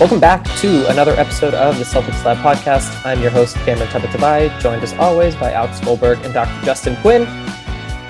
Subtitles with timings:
[0.00, 3.04] Welcome back to another episode of the Celtics Lab podcast.
[3.04, 6.64] I'm your host, Cameron Tabatabaie, joined as always by Alex Goldberg and Dr.
[6.64, 7.24] Justin Quinn.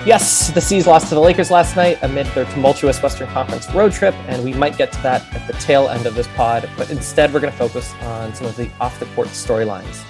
[0.05, 3.91] Yes, the C's lost to the Lakers last night amid their tumultuous Western Conference road
[3.91, 6.89] trip, and we might get to that at the tail end of this pod, but
[6.89, 10.01] instead we're going to focus on some of the off the court storylines.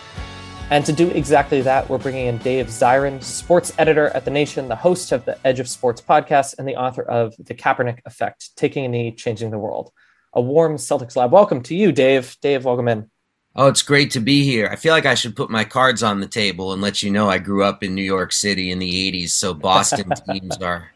[0.70, 4.68] And to do exactly that, we're bringing in Dave Zirin, sports editor at The Nation,
[4.68, 8.56] the host of the Edge of Sports podcast, and the author of The Kaepernick Effect
[8.56, 9.92] Taking a Knee, Changing the World
[10.34, 11.32] a warm Celtics lab.
[11.32, 12.38] Welcome to you, Dave.
[12.42, 13.10] Dave, welcome in.
[13.56, 14.70] Oh, it's great to be here.
[14.72, 17.30] I feel like I should put my cards on the table and let you know
[17.30, 20.92] I grew up in New York City in the '80s, so Boston teams are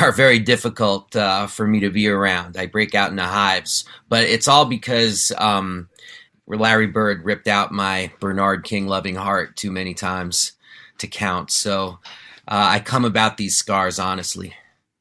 [0.00, 2.56] are very difficult uh, for me to be around.
[2.58, 5.88] I break out into hives, but it's all because um,
[6.46, 10.52] Larry Bird ripped out my Bernard King loving heart too many times
[10.98, 11.50] to count.
[11.50, 11.98] So
[12.46, 14.54] uh, I come about these scars honestly.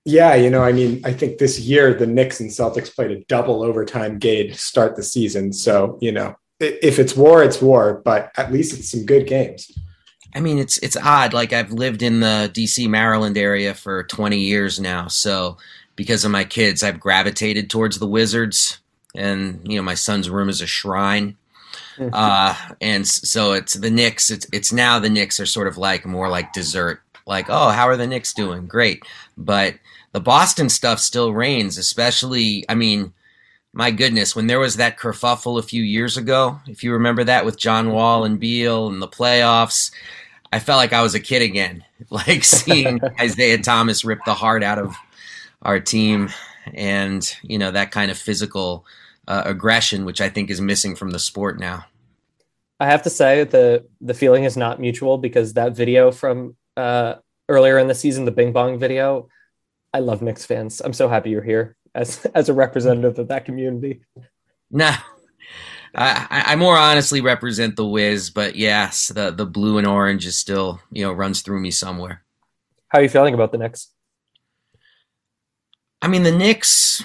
[0.05, 3.23] Yeah, you know, I mean, I think this year the Knicks and Celtics played a
[3.25, 5.53] double overtime game to start the season.
[5.53, 9.71] So, you know, if it's war, it's war, but at least it's some good games.
[10.35, 11.33] I mean, it's it's odd.
[11.33, 15.07] Like I've lived in the DC, Maryland area for 20 years now.
[15.07, 15.57] So,
[15.95, 18.79] because of my kids, I've gravitated towards the Wizards,
[19.15, 21.35] and you know, my son's room is a shrine.
[21.97, 22.13] Mm-hmm.
[22.13, 24.29] Uh, and so it's the Knicks.
[24.29, 27.01] It's it's now the Knicks are sort of like more like dessert.
[27.25, 28.67] Like, oh, how are the Knicks doing?
[28.67, 29.03] Great,
[29.37, 29.75] but
[30.11, 33.13] the Boston stuff still reigns, especially, I mean,
[33.73, 37.45] my goodness, when there was that kerfuffle a few years ago, if you remember that
[37.45, 39.91] with John Wall and Beal and the playoffs,
[40.51, 44.63] I felt like I was a kid again, like seeing Isaiah Thomas rip the heart
[44.63, 44.95] out of
[45.61, 46.29] our team
[46.73, 48.85] and, you know, that kind of physical
[49.27, 51.85] uh, aggression, which I think is missing from the sport now.
[52.79, 57.15] I have to say the the feeling is not mutual because that video from uh,
[57.49, 59.27] earlier in the season, the Bing Bong video,
[59.93, 60.81] I love Knicks fans.
[60.81, 64.01] I'm so happy you're here as as a representative of that community.
[64.71, 64.95] Nah.
[65.95, 70.37] I, I more honestly represent the Wiz, but yes, the the blue and orange is
[70.37, 72.23] still you know runs through me somewhere.
[72.89, 73.89] How are you feeling about the Knicks?
[76.01, 77.03] I mean, the Knicks.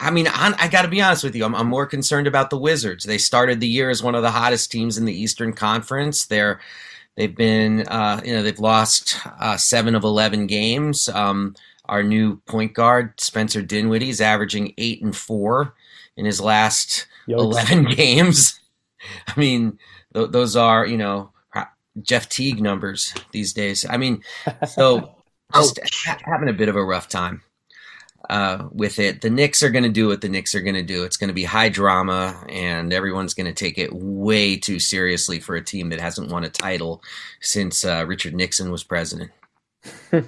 [0.00, 1.44] I mean, I, I got to be honest with you.
[1.44, 3.04] I'm, I'm, more concerned about the Wizards.
[3.04, 6.26] They started the year as one of the hottest teams in the Eastern Conference.
[6.26, 6.60] They're
[7.16, 11.08] They've been, uh, you know, they've lost uh, seven of 11 games.
[11.08, 11.54] Um,
[11.86, 15.74] our new point guard, Spencer Dinwiddie, is averaging eight and four
[16.16, 17.38] in his last Yikes.
[17.38, 18.60] 11 games.
[19.28, 19.78] I mean,
[20.14, 21.30] th- those are, you know,
[22.02, 23.86] Jeff Teague numbers these days.
[23.88, 24.22] I mean,
[24.66, 25.14] so
[25.54, 27.42] just ha- having a bit of a rough time
[28.30, 29.20] uh, with it.
[29.20, 31.04] The Knicks are going to do what the Knicks are going to do.
[31.04, 35.40] It's going to be high drama, and everyone's going to take it way too seriously
[35.40, 37.02] for a team that hasn't won a title
[37.40, 39.30] since uh, Richard Nixon was president.
[40.12, 40.22] All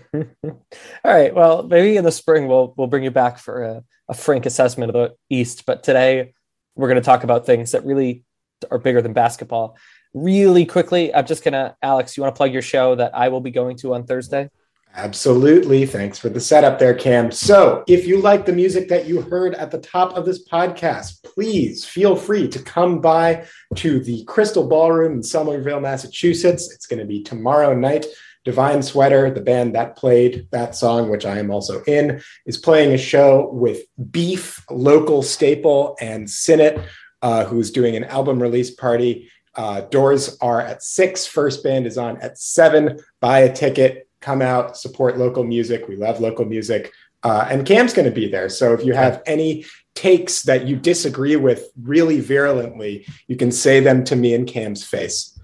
[1.04, 1.34] right.
[1.34, 4.90] Well, maybe in the spring we'll we'll bring you back for a, a frank assessment
[4.90, 5.64] of the East.
[5.64, 6.34] But today
[6.74, 8.24] we're going to talk about things that really
[8.70, 9.76] are bigger than basketball.
[10.12, 12.16] Really quickly, I'm just gonna Alex.
[12.16, 14.50] You want to plug your show that I will be going to on Thursday?
[14.94, 15.84] Absolutely.
[15.84, 17.30] Thanks for the setup there, Cam.
[17.30, 21.22] So, if you like the music that you heard at the top of this podcast,
[21.22, 23.44] please feel free to come by
[23.74, 26.72] to the Crystal Ballroom in Somerville, Massachusetts.
[26.72, 28.06] It's going to be tomorrow night.
[28.46, 32.94] Divine Sweater, the band that played that song, which I am also in, is playing
[32.94, 33.80] a show with
[34.10, 36.80] Beef, local staple, and Sinnott,
[37.22, 39.30] uh, who's doing an album release party.
[39.56, 41.26] Uh, doors are at six.
[41.26, 43.00] First band is on at seven.
[43.20, 45.86] Buy a ticket come out, support local music.
[45.86, 46.92] We love local music.
[47.22, 48.48] Uh, and Cam's going to be there.
[48.48, 49.64] So if you have any
[49.94, 54.82] takes that you disagree with really virulently, you can say them to me in Cam's
[54.84, 55.38] face.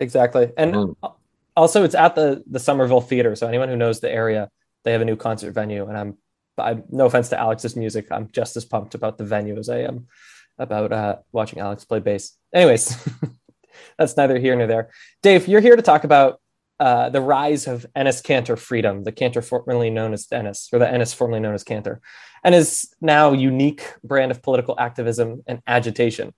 [0.00, 0.52] Exactly.
[0.58, 1.14] And mm.
[1.56, 3.34] also it's at the the Somerville Theater.
[3.36, 4.50] So anyone who knows the area,
[4.82, 5.86] they have a new concert venue.
[5.88, 6.18] And I'm
[6.58, 9.78] I no offense to Alex's music, I'm just as pumped about the venue as I
[9.78, 10.08] am
[10.58, 12.36] about uh, watching Alex play bass.
[12.52, 12.96] Anyways,
[13.98, 14.90] that's neither here nor there.
[15.22, 16.38] Dave, you're here to talk about
[16.80, 20.86] uh, the rise of Enes Kanter Freedom, the Kanter formerly known as Enes, or the
[20.86, 22.00] Enes formerly known as Kanter,
[22.42, 26.34] and his now unique brand of political activism and agitation.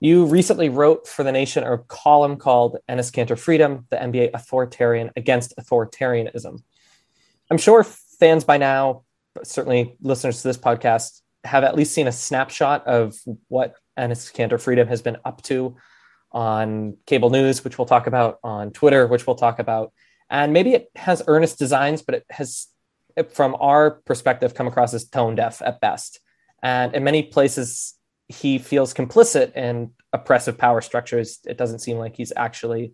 [0.00, 5.10] You recently wrote for The Nation a column called Enes Kanter Freedom, the NBA Authoritarian
[5.16, 6.62] Against Authoritarianism.
[7.50, 9.04] I'm sure fans by now,
[9.42, 13.18] certainly listeners to this podcast, have at least seen a snapshot of
[13.48, 15.76] what Enes Kanter Freedom has been up to
[16.32, 19.92] on cable news, which we'll talk about, on Twitter, which we'll talk about.
[20.30, 22.66] And maybe it has earnest designs, but it has,
[23.30, 26.20] from our perspective, come across as tone deaf at best.
[26.62, 27.94] And in many places,
[28.28, 31.38] he feels complicit in oppressive power structures.
[31.46, 32.92] It doesn't seem like he's actually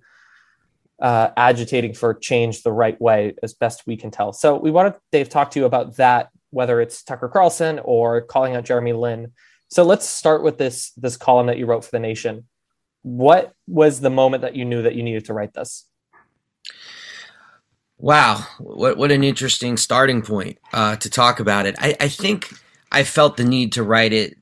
[1.03, 4.33] uh, agitating for change the right way, as best we can tell.
[4.33, 8.55] So we wanted Dave talk to you about that, whether it's Tucker Carlson or calling
[8.55, 9.33] out Jeremy Lin.
[9.69, 12.47] So let's start with this this column that you wrote for the Nation
[13.05, 15.87] what was the moment that you knew that you needed to write this?
[17.99, 21.77] Wow, what what an interesting starting point uh, to talk about it.
[21.79, 22.53] I, I think
[22.91, 24.37] I felt the need to write it,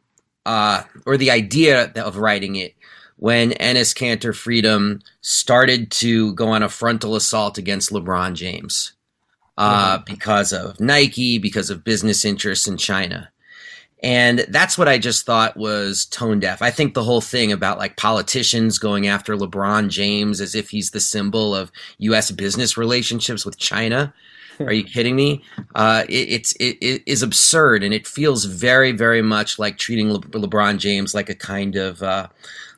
[0.46, 2.74] uh, or the idea of writing it,
[3.16, 8.92] when Enes Kanter Freedom started to go on a frontal assault against LeBron James
[9.58, 10.04] uh, mm-hmm.
[10.06, 13.31] because of Nike, because of business interests in China.
[14.02, 16.60] And that's what I just thought was tone deaf.
[16.60, 20.90] I think the whole thing about like politicians going after LeBron James as if he's
[20.90, 22.30] the symbol of U.S.
[22.32, 24.12] business relationships with China.
[24.60, 25.42] Are you kidding me?
[25.74, 30.12] Uh, it, it's it, it is absurd, and it feels very very much like treating
[30.12, 32.28] Le- LeBron James like a kind of uh,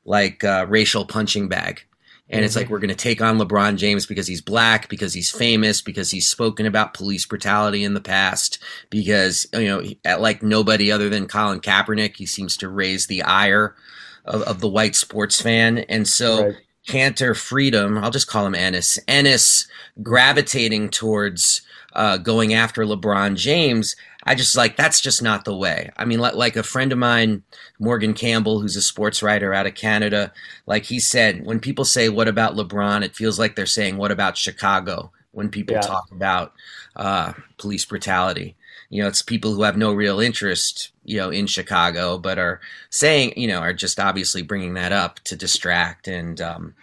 [0.05, 1.85] like uh, racial punching bag.
[2.31, 2.47] And mm-hmm.
[2.47, 5.82] it's like we're going to take on LeBron James because he's black, because he's famous,
[5.82, 11.09] because he's spoken about police brutality in the past, because you know, like nobody other
[11.09, 13.76] than Colin Kaepernick, he seems to raise the ire
[14.25, 16.47] of, of the white sports fan, and so.
[16.47, 16.56] Right.
[16.87, 19.67] Kanter Freedom, I'll just call him Enes, Enes
[20.03, 21.62] gravitating towards
[21.94, 25.91] uh, going after LeBron James I just like that's just not the way.
[25.97, 27.43] I mean, like, like a friend of mine,
[27.79, 30.32] Morgan Campbell, who's a sports writer out of Canada,
[30.67, 34.11] like he said, when people say "What about LeBron?" it feels like they're saying "What
[34.11, 35.81] about Chicago?" When people yeah.
[35.81, 36.53] talk about
[36.94, 38.56] uh, police brutality,
[38.88, 42.61] you know, it's people who have no real interest, you know, in Chicago, but are
[42.91, 46.75] saying, you know, are just obviously bringing that up to distract and um,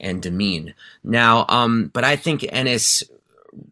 [0.00, 0.74] and demean.
[1.04, 3.02] Now, um, but I think Enes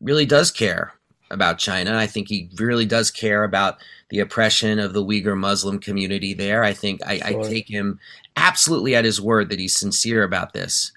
[0.00, 0.94] really does care
[1.34, 1.96] about China.
[1.96, 3.78] I think he really does care about
[4.08, 6.64] the oppression of the Uyghur Muslim community there.
[6.64, 7.40] I think I, sure.
[7.40, 7.98] I take him
[8.36, 10.92] absolutely at his word that he's sincere about this.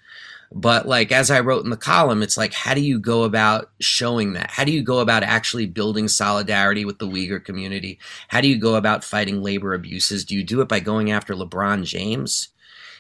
[0.52, 3.70] But like as I wrote in the column, it's like how do you go about
[3.80, 4.50] showing that?
[4.50, 8.00] How do you go about actually building solidarity with the Uyghur community?
[8.30, 10.24] How do you go about fighting labor abuses?
[10.24, 12.50] Do you do it by going after LeBron James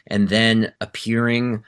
[0.07, 1.63] and then appearing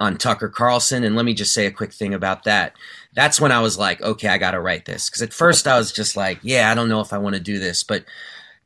[0.00, 1.04] on Tucker Carlson?
[1.04, 2.74] And let me just say a quick thing about that
[3.18, 5.08] that's when I was like, okay, I got to write this.
[5.08, 7.40] Because at first I was just like, yeah, I don't know if I want to
[7.40, 7.82] do this.
[7.82, 8.04] But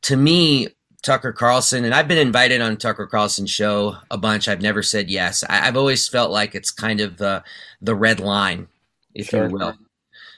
[0.03, 0.67] to me,
[1.01, 4.47] Tucker Carlson, and I've been invited on Tucker Carlson's show a bunch.
[4.47, 5.43] I've never said yes.
[5.49, 7.43] I, have always felt like it's kind of the
[7.81, 8.67] the red line,
[9.15, 9.47] if sure.
[9.47, 9.73] you will.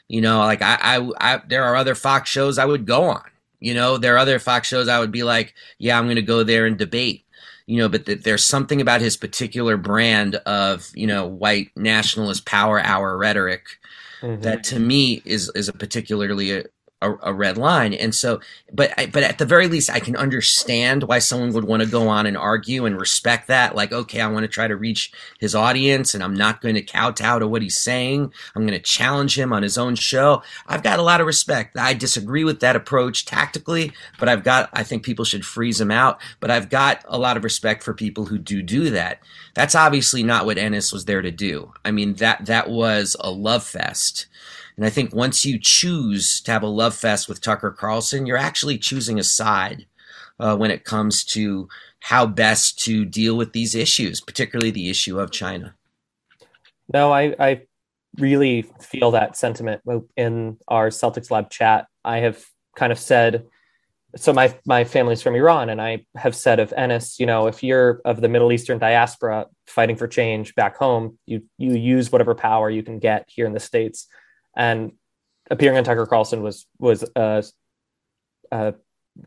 [0.07, 3.23] You know, like I, I, I, there are other Fox shows I would go on.
[3.59, 6.21] You know, there are other Fox shows I would be like, yeah, I'm going to
[6.21, 7.24] go there and debate
[7.67, 12.45] you know, but th- there's something about his particular brand of, you know, white nationalist
[12.45, 13.65] power hour rhetoric
[14.21, 14.41] mm-hmm.
[14.41, 16.63] that to me is is a particularly
[17.05, 17.93] a, a, red line.
[17.93, 18.39] And so,
[18.71, 21.89] but I, but at the very least, I can understand why someone would want to
[21.89, 23.75] go on and argue and respect that.
[23.75, 26.81] Like, okay, I want to try to reach his audience, and I'm not going to
[26.81, 28.33] kowtow to what he's saying.
[28.55, 30.43] I'm going to challenge him on his own show.
[30.67, 31.77] I've got a lot of respect.
[31.77, 34.69] I disagree with that approach tactically, but I've got.
[34.73, 36.19] I think people should freeze him out.
[36.39, 39.19] But I've got a lot of respect for people who do do that.
[39.53, 41.73] That's obviously not what Enes was there to do.
[41.83, 44.27] I mean that that was a love fest
[44.77, 48.37] and I think once you choose to have a love fest with Tucker Carlson, you're
[48.37, 49.85] actually choosing a side
[50.39, 51.69] uh, when it comes to
[52.01, 55.75] how best to deal with these issues, particularly the issue of China.
[56.93, 57.61] No, I, I
[58.17, 59.81] really feel that sentiment
[60.17, 61.87] in our Celtics Lab chat.
[62.03, 62.43] I have
[62.75, 63.45] kind of said,
[64.17, 67.63] so my my family's from Iran, and I have said of Enes, you know, if
[67.63, 72.35] you're of the Middle Eastern diaspora fighting for change back home, you you use whatever
[72.35, 74.07] power you can get here in the states
[74.55, 74.91] and
[75.49, 77.43] appearing on Tucker Carlson was was a,
[78.51, 78.73] a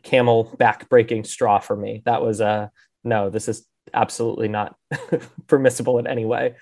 [0.03, 2.03] camel back breaking straw for me.
[2.05, 2.71] That was a
[3.05, 4.77] no, this is absolutely not
[5.47, 6.57] permissible in any way.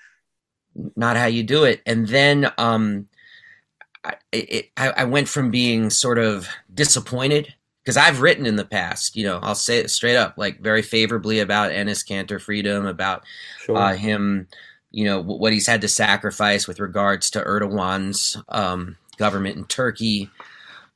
[0.95, 1.81] Not how you do it.
[1.85, 3.07] And then um,
[4.03, 8.65] I, it, I, I went from being sort of disappointed because I've written in the
[8.65, 12.85] past, you know, I'll say it straight up, like very favorably about Enes Kanter freedom,
[12.85, 13.23] about
[13.61, 13.77] sure.
[13.77, 14.47] uh, him,
[14.91, 20.29] you know, what he's had to sacrifice with regards to Erdogan's um, government in Turkey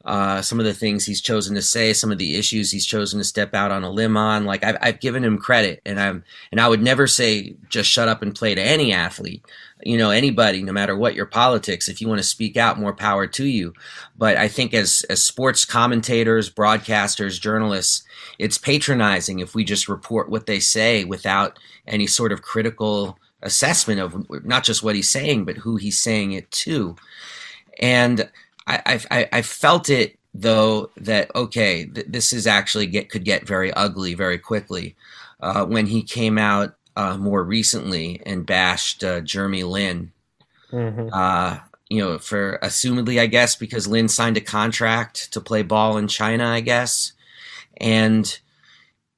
[0.04, 3.20] uh, some of the things he's chosen to say, some of the issues he's chosen
[3.20, 4.46] to step out on a limb on.
[4.46, 8.08] Like I've, I've given him credit, and I'm and I would never say just shut
[8.08, 9.46] up and play to any athlete,
[9.84, 11.88] you know, anybody, no matter what your politics.
[11.88, 13.74] If you want to speak out, more power to you.
[14.18, 18.04] But I think as as sports commentators, broadcasters, journalists,
[18.40, 24.00] it's patronizing if we just report what they say without any sort of critical assessment
[24.00, 26.96] of not just what he's saying, but who he's saying it to,
[27.80, 28.30] and
[28.68, 33.48] I, I, I felt it though that okay, th- this is actually get could get
[33.48, 34.96] very ugly very quickly.
[35.40, 40.12] Uh, when he came out uh, more recently and bashed uh, Jeremy Lin,
[40.72, 41.10] mm-hmm.
[41.12, 41.58] Uh,
[41.90, 46.08] you know, for assumedly, I guess, because Lin signed a contract to play ball in
[46.08, 47.12] China, I guess,
[47.78, 48.40] and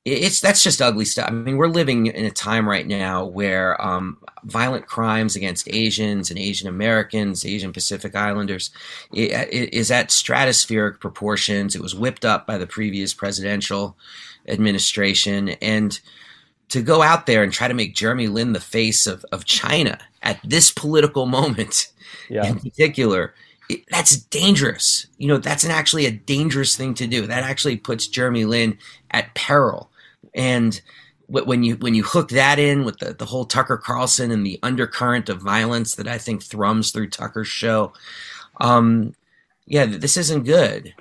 [0.05, 1.29] it's that's just ugly stuff.
[1.29, 6.29] I mean, we're living in a time right now where um, violent crimes against Asians
[6.29, 8.69] and Asian Americans, Asian Pacific Islanders,
[9.13, 11.73] it, it is at stratospheric proportions.
[11.75, 13.95] It was whipped up by the previous presidential
[14.47, 15.97] administration, and
[16.67, 19.99] to go out there and try to make Jeremy Lin the face of, of China
[20.21, 21.91] at this political moment,
[22.29, 22.45] yeah.
[22.45, 23.33] in particular,
[23.69, 25.07] it, that's dangerous.
[25.17, 27.25] You know, that's an, actually a dangerous thing to do.
[27.25, 28.77] That actually puts Jeremy Lin
[29.11, 29.89] at peril
[30.33, 30.81] and
[31.27, 34.59] when you when you hook that in with the, the whole Tucker Carlson and the
[34.61, 37.93] undercurrent of violence that I think thrums through Tucker's show,
[38.59, 39.15] um,
[39.65, 40.93] yeah, this isn't good.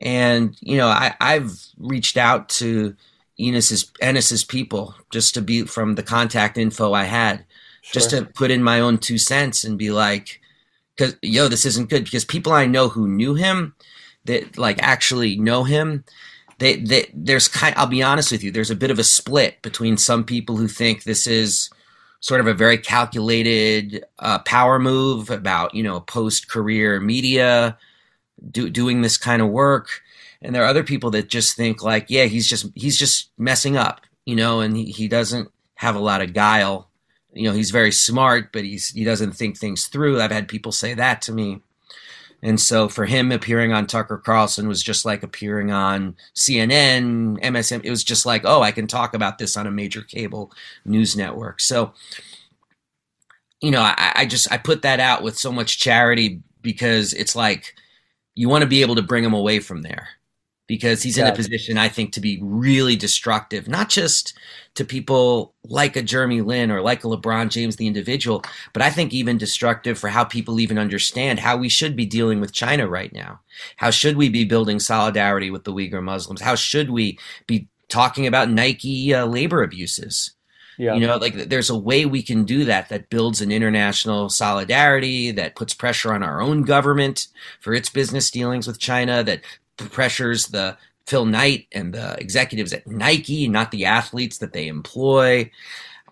[0.00, 2.94] And you know, I, I've reached out to
[3.38, 7.44] Enes's Ennis's people just to be from the contact info I had,
[7.82, 7.92] sure.
[7.94, 10.40] just to put in my own two cents and be like,
[10.96, 12.04] because yo, this isn't good.
[12.04, 13.74] Because people I know who knew him,
[14.26, 16.04] that like actually know him,
[16.60, 19.60] they, they there's kind I'll be honest with you there's a bit of a split
[19.62, 21.70] between some people who think this is
[22.20, 27.76] sort of a very calculated uh, power move about you know post career media
[28.50, 30.02] do, doing this kind of work.
[30.42, 33.76] And there are other people that just think like yeah he's just he's just messing
[33.76, 36.88] up you know and he, he doesn't have a lot of guile.
[37.32, 40.20] You know he's very smart but he's he doesn't think things through.
[40.20, 41.62] I've had people say that to me
[42.42, 47.82] and so for him appearing on Tucker Carlson was just like appearing on CNN, MSN.
[47.84, 50.52] It was just like, oh, I can talk about this on a major cable
[50.84, 51.60] news network.
[51.60, 51.92] So,
[53.60, 57.36] you know, I, I just I put that out with so much charity because it's
[57.36, 57.74] like
[58.34, 60.08] you want to be able to bring him away from there
[60.70, 64.38] because he's in a position, I think, to be really destructive, not just
[64.76, 68.88] to people like a Jeremy Lin or like a LeBron James, the individual, but I
[68.88, 72.86] think even destructive for how people even understand how we should be dealing with China
[72.86, 73.40] right now.
[73.78, 76.40] How should we be building solidarity with the Uyghur Muslims?
[76.40, 80.34] How should we be talking about Nike uh, labor abuses?
[80.78, 80.94] Yeah.
[80.94, 85.30] You know, like there's a way we can do that that builds an international solidarity,
[85.32, 87.26] that puts pressure on our own government
[87.60, 89.42] for its business dealings with China, that
[89.88, 95.50] pressures the Phil Knight and the executives at Nike, not the athletes that they employ.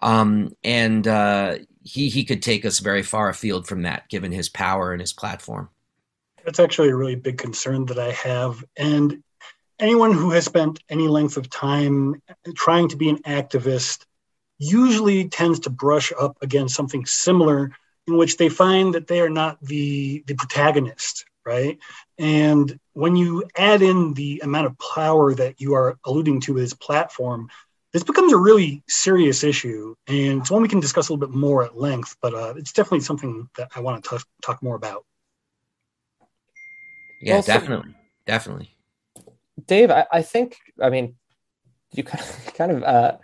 [0.03, 4.49] Um, and uh, he he could take us very far afield from that, given his
[4.49, 5.69] power and his platform.
[6.45, 9.23] That's actually a really big concern that I have, and
[9.79, 12.21] anyone who has spent any length of time
[12.55, 14.05] trying to be an activist
[14.59, 17.71] usually tends to brush up against something similar
[18.07, 21.79] in which they find that they are not the the protagonist right
[22.19, 26.75] and when you add in the amount of power that you are alluding to as
[26.75, 27.49] platform,
[27.93, 29.95] this becomes a really serious issue.
[30.09, 32.73] And it's one we can discuss a little bit more at length, but uh, it's
[32.73, 35.05] definitely something that I want to t- talk more about.
[37.21, 37.95] Yeah, well, definitely.
[38.27, 38.75] definitely.
[39.65, 41.15] Dave, I, I, think, I mean,
[41.93, 42.03] you
[42.55, 43.17] kind of, uh,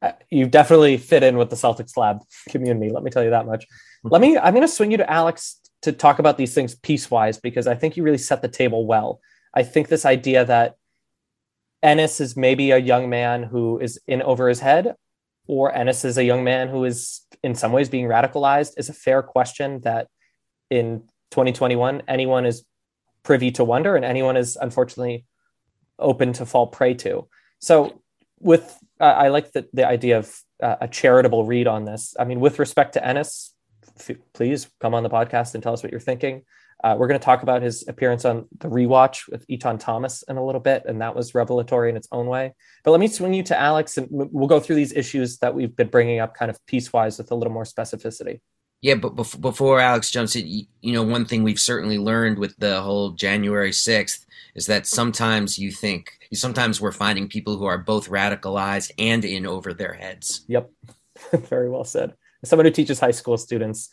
[0.00, 2.90] uh, you definitely fit in with the Celtics lab community.
[2.90, 3.66] Let me tell you that much.
[4.04, 7.40] Let me, I'm going to swing you to Alex to talk about these things piecewise
[7.40, 9.20] because I think you really set the table well.
[9.54, 10.76] I think this idea that
[11.84, 14.94] Enes is maybe a young man who is in over his head,
[15.46, 18.94] or Enes is a young man who is in some ways being radicalized is a
[18.94, 20.06] fair question that
[20.70, 21.00] in
[21.32, 22.64] 2021 anyone is
[23.24, 25.26] privy to wonder and anyone is unfortunately
[25.98, 27.28] open to fall prey to.
[27.58, 28.00] So
[28.38, 32.14] with uh, I like the, the idea of uh, a charitable read on this.
[32.18, 33.50] I mean, with respect to Enes,
[33.98, 36.42] f- please come on the podcast and tell us what you're thinking.
[36.82, 40.36] Uh, we're going to talk about his appearance on the rewatch with Etan Thomas in
[40.36, 42.54] a little bit, and that was revelatory in its own way.
[42.82, 45.74] But let me swing you to Alex, and we'll go through these issues that we've
[45.76, 48.40] been bringing up kind of piecewise with a little more specificity.
[48.80, 52.80] Yeah, but before Alex jumps in, you know, one thing we've certainly learned with the
[52.80, 58.10] whole January 6th is that sometimes you think, sometimes we're finding people who are both
[58.10, 60.44] radicalized and in over their heads.
[60.48, 60.68] Yep.
[61.32, 62.14] Very well said.
[62.42, 63.90] As someone who teaches high school students,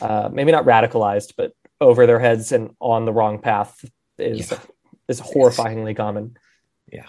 [0.00, 3.84] uh, maybe not radicalized, but over their heads and on the wrong path
[4.18, 4.58] is, yeah.
[5.08, 6.36] is horrifyingly common.
[6.92, 7.06] Yeah.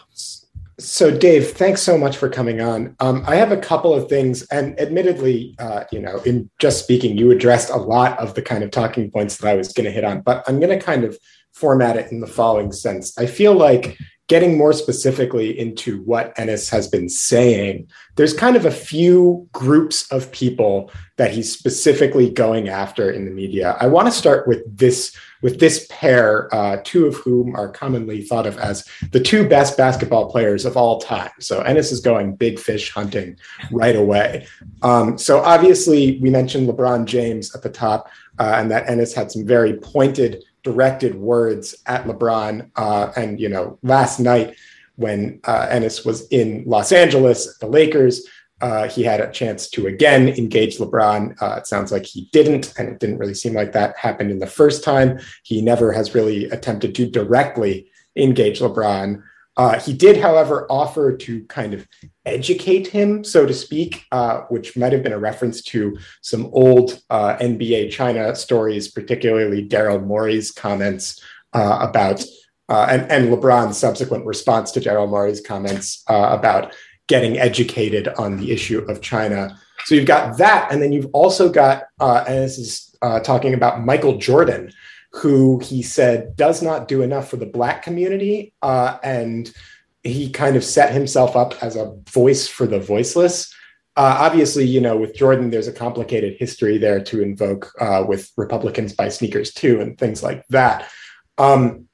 [0.79, 2.95] So, Dave, thanks so much for coming on.
[2.99, 7.17] Um, I have a couple of things, and admittedly, uh, you know, in just speaking,
[7.17, 9.91] you addressed a lot of the kind of talking points that I was going to
[9.91, 11.17] hit on, but I'm going to kind of
[11.53, 13.15] format it in the following sense.
[13.17, 13.97] I feel like
[14.31, 17.85] getting more specifically into what Enes has been saying,
[18.15, 23.31] there's kind of a few groups of people that he's specifically going after in the
[23.31, 23.75] media.
[23.81, 28.21] I want to start with this with this pair, uh, two of whom are commonly
[28.21, 31.31] thought of as the two best basketball players of all time.
[31.41, 33.37] So Enes is going big fish hunting
[33.69, 34.47] right away.
[34.81, 38.07] Um, so obviously, we mentioned LeBron James at the top,
[38.39, 42.69] uh, and that Enes had some very pointed directed words at LeBron.
[42.75, 44.55] Uh, and, you know, last night
[44.95, 48.27] when uh, Enes was in Los Angeles, the Lakers,
[48.61, 51.41] uh, he had a chance to again engage LeBron.
[51.41, 54.39] Uh, it sounds like he didn't, and it didn't really seem like that happened in
[54.39, 55.19] the first time.
[55.43, 59.23] He never has really attempted to directly engage LeBron.
[59.57, 61.87] Uh, he did, however, offer to kind of
[62.25, 67.01] educate him, so to speak, uh, which might have been a reference to some old
[67.09, 71.21] uh, NBA China stories, particularly Daryl Morey's comments
[71.53, 72.23] uh, about,
[72.69, 76.73] uh, and, and LeBron's subsequent response to Daryl Morey's comments uh, about
[77.07, 79.59] getting educated on the issue of China.
[79.85, 84.17] So you've got that, and then you've also got, and this is talking about Michael
[84.17, 84.71] Jordan,
[85.13, 88.53] who he said does not do enough for the Black community.
[88.61, 89.53] Uh, and
[90.03, 93.53] he kind of set himself up as a voice for the voiceless.
[93.97, 98.31] Uh, obviously, you know, with Jordan, there's a complicated history there to invoke uh, with
[98.37, 100.89] Republicans buy sneakers too and things like that.
[101.37, 101.87] Um,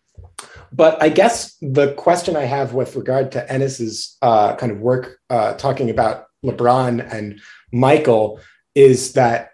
[0.71, 5.19] but I guess the question I have with regard to Enes's uh, kind of work
[5.29, 7.39] uh, talking about LeBron and
[7.71, 8.39] Michael
[8.75, 9.51] is that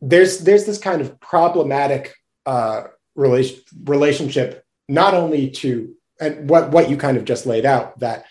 [0.00, 2.14] there's there's this kind of problematic
[2.46, 2.84] uh,
[3.14, 8.24] relation, relationship not only to and what what you kind of just laid out that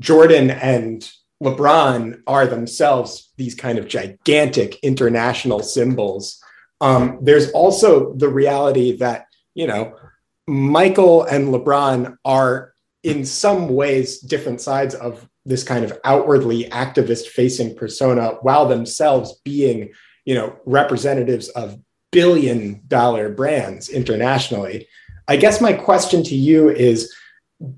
[0.00, 1.08] Jordan and
[1.42, 6.42] LeBron are themselves these kind of gigantic international symbols.
[6.80, 9.96] Um, there's also the reality that you know
[10.46, 17.26] Michael and LeBron are in some ways different sides of this kind of outwardly activist
[17.26, 19.92] facing persona while themselves being
[20.24, 21.78] you know representatives of
[22.10, 24.86] billion dollar brands internationally.
[25.26, 27.12] I guess my question to you is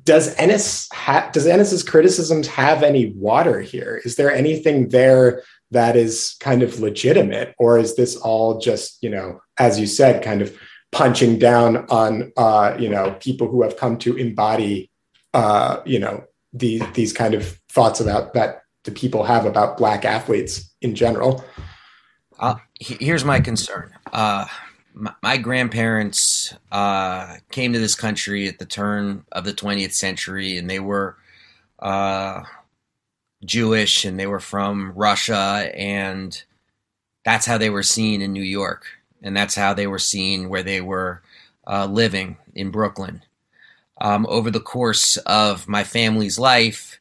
[0.04, 4.00] does Enes ha- does Enes's criticisms have any water here?
[4.04, 9.10] Is there anything there that is kind of legitimate, or is this all just you
[9.10, 10.56] know, as you said, kind of
[10.92, 14.90] punching down on uh, you know people who have come to embody
[15.34, 20.04] uh, you know these these kind of thoughts about that the people have about black
[20.04, 21.44] athletes in general?
[22.38, 23.92] Uh, here's my concern.
[24.12, 24.46] Uh,
[25.22, 30.68] my, grandparents uh, came to this country at the turn of the 20th century, and
[30.68, 31.16] they were
[31.78, 32.42] uh,
[33.44, 36.42] Jewish, and they were from Russia, and
[37.24, 38.86] that's how they were seen in New York,
[39.22, 41.22] and that's how they were seen where they were
[41.66, 43.22] uh, living in Brooklyn.
[44.00, 47.00] Um, over the course of my family's life,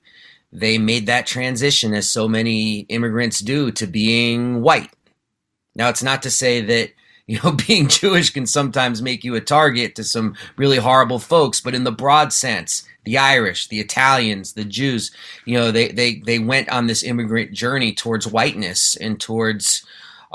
[0.52, 4.92] they made that transition, as so many immigrants do, to being white
[5.76, 6.92] now, it's not to say that
[7.28, 11.62] you know being Jewish can sometimes make you a target to some really horrible folks,
[11.62, 15.12] but in the broad sense, the Irish, the Italians, the Jews,
[15.46, 19.86] you know, they they they went on this immigrant journey towards whiteness and towards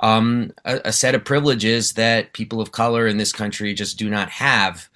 [0.02, 4.08] um, a, a, set of privileges that people of color in this country just do
[4.08, 4.88] not have.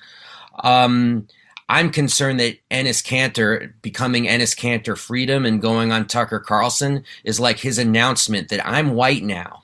[0.62, 1.28] Um,
[1.68, 7.40] I'm concerned that Enes Kanter becoming Enes Kanter Freedom and going on Tucker Carlson is
[7.40, 9.63] like his announcement that I'm white now.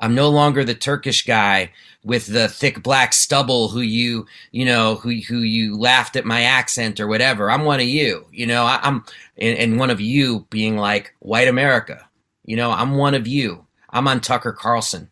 [0.00, 1.72] I'm no longer the Turkish guy
[2.04, 6.42] with the thick black stubble who you, you know, who who you laughed at my
[6.42, 7.50] accent or whatever.
[7.50, 8.64] I'm one of you, you know.
[8.64, 9.04] I, am
[9.36, 12.08] and, and one of you being like white America,
[12.44, 12.70] you know.
[12.70, 13.66] I'm one of you.
[13.90, 15.10] I'm on Tucker Carlson,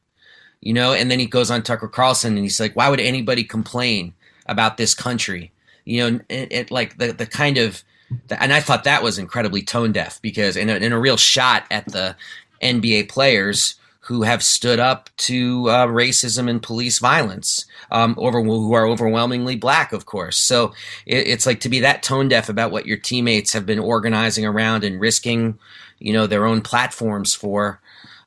[0.60, 0.92] you know.
[0.92, 4.14] And then he goes on Tucker Carlson and he's like, why would anybody complain
[4.46, 5.52] about this country?
[5.84, 7.82] You know, it, it like the the kind of
[8.30, 11.64] and I thought that was incredibly tone deaf because in a, in a real shot
[11.70, 12.16] at the
[12.62, 13.74] NBA players
[14.06, 19.56] who have stood up to uh, racism and police violence, um, over who are overwhelmingly
[19.56, 20.36] black, of course.
[20.36, 20.74] So
[21.06, 24.46] it, it's like to be that tone deaf about what your teammates have been organizing
[24.46, 25.58] around and risking,
[25.98, 27.80] you know, their own platforms for,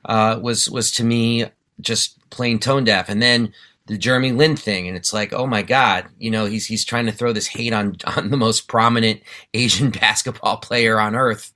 [0.03, 1.45] uh, was was to me
[1.79, 3.07] just plain tone deaf.
[3.07, 3.53] And then
[3.85, 7.05] the Jeremy Lin thing, and it's like, oh my God, you know, he's he's trying
[7.05, 9.21] to throw this hate on on the most prominent
[9.53, 11.53] Asian basketball player on earth.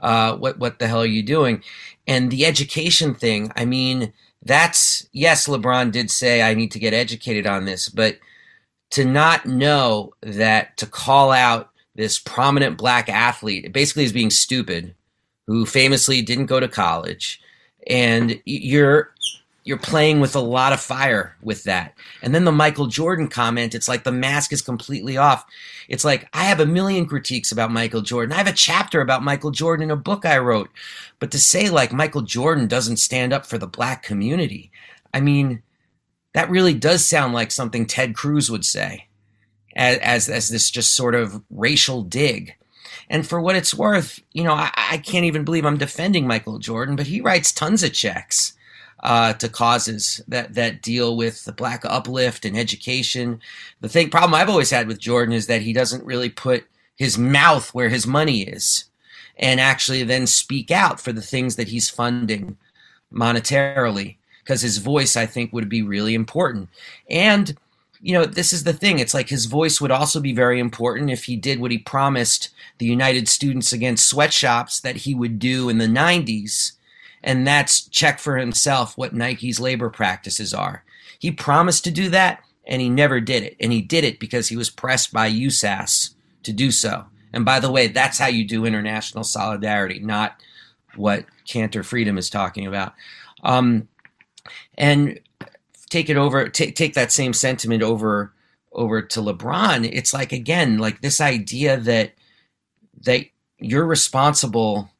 [0.00, 1.62] Uh, what what the hell are you doing?
[2.06, 6.94] And the education thing, I mean, that's yes, LeBron did say I need to get
[6.94, 8.18] educated on this, but
[8.90, 14.94] to not know that to call out this prominent black athlete, basically is being stupid,
[15.46, 17.40] who famously didn't go to college,
[17.88, 19.12] and you're
[19.66, 21.92] you're playing with a lot of fire with that.
[22.22, 25.44] And then the Michael Jordan comment, it's like the mask is completely off.
[25.88, 28.32] It's like I have a million critiques about Michael Jordan.
[28.32, 30.70] I have a chapter about Michael Jordan in a book I wrote.
[31.18, 34.70] But to say like Michael Jordan doesn't stand up for the black community,
[35.12, 35.64] I mean,
[36.32, 39.08] that really does sound like something Ted Cruz would say
[39.74, 42.54] as, as, as this just sort of racial dig.
[43.10, 46.60] And for what it's worth, you know, I, I can't even believe I'm defending Michael
[46.60, 48.52] Jordan, but he writes tons of checks
[49.00, 53.40] uh, to causes that that deal with the black uplift and education.
[53.80, 56.64] The thing problem I've always had with Jordan is that he doesn't really put
[56.96, 58.84] his mouth where his money is,
[59.36, 62.56] and actually then speak out for the things that he's funding
[63.12, 64.16] monetarily.
[64.42, 66.68] Because his voice, I think, would be really important.
[67.10, 67.56] And
[68.00, 68.98] you know, this is the thing.
[68.98, 72.50] It's like his voice would also be very important if he did what he promised
[72.78, 76.75] the United Students Against Sweatshops that he would do in the 90s
[77.26, 80.84] and that's check for himself what Nike's labor practices are.
[81.18, 83.56] He promised to do that, and he never did it.
[83.58, 87.06] And he did it because he was pressed by USAS to do so.
[87.32, 90.40] And by the way, that's how you do international solidarity, not
[90.94, 92.94] what Kanter Freedom is talking about.
[93.42, 93.88] Um,
[94.78, 95.18] and
[95.90, 98.32] take it over, take take that same sentiment over
[98.72, 99.90] over to LeBron.
[99.92, 102.12] It's like again, like this idea that
[103.02, 103.26] that
[103.58, 104.90] you're responsible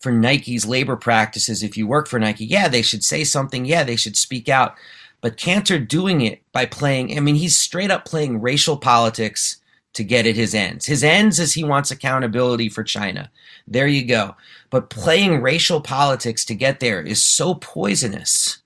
[0.00, 2.44] for Nike's labor practices if you work for Nike.
[2.44, 3.64] Yeah, they should say something.
[3.64, 4.74] Yeah, they should speak out.
[5.20, 9.58] But Kanter doing it by playing, I mean, he's straight up playing racial politics
[9.92, 10.86] to get at his ends.
[10.86, 13.30] His ends is he wants accountability for China.
[13.66, 14.36] There you go.
[14.70, 18.62] But playing racial politics to get there is so poisonous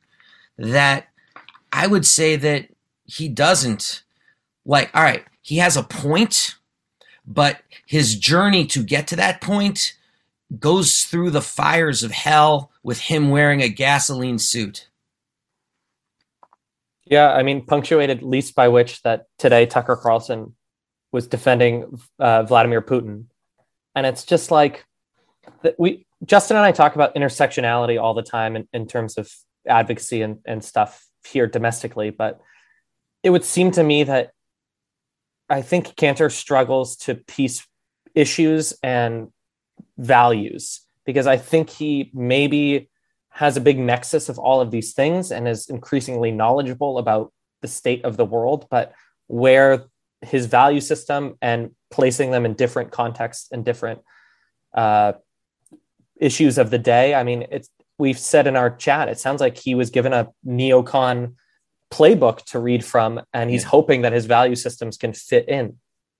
[0.57, 1.09] that
[1.73, 2.69] I would say that
[3.05, 4.03] he doesn't
[4.65, 6.55] like, all right, he has a point,
[7.27, 9.95] but his journey to get to that point
[10.59, 14.89] goes through the fires of hell with him wearing a gasoline suit.
[17.05, 20.55] Yeah, I mean, punctuated least by which that today Tucker Carlson
[21.13, 23.27] was defending uh, Vladimir Putin,
[23.95, 24.85] and it's just like
[25.63, 29.31] that we Justin and I talk about intersectionality all the time in, in terms of
[29.67, 32.41] advocacy and, and stuff here domestically, but
[33.23, 34.33] it would seem to me that
[35.49, 37.67] I think Kanter struggles to piece
[38.15, 39.29] issues and
[39.99, 42.89] values because I think he maybe
[43.31, 47.33] has a big nexus of all of these things and is increasingly knowledgeable about
[47.63, 48.93] the state of the world, but
[49.27, 49.85] where
[50.23, 54.01] his value system and placing them in different contexts and different
[54.75, 55.13] uh,
[56.17, 57.15] issues of the day.
[57.15, 60.29] I mean, it's we've said in our chat, it sounds like he was given a
[60.47, 61.35] neocon
[61.93, 63.69] playbook to read from, and he's yeah.
[63.69, 65.77] hoping that his value systems can fit in.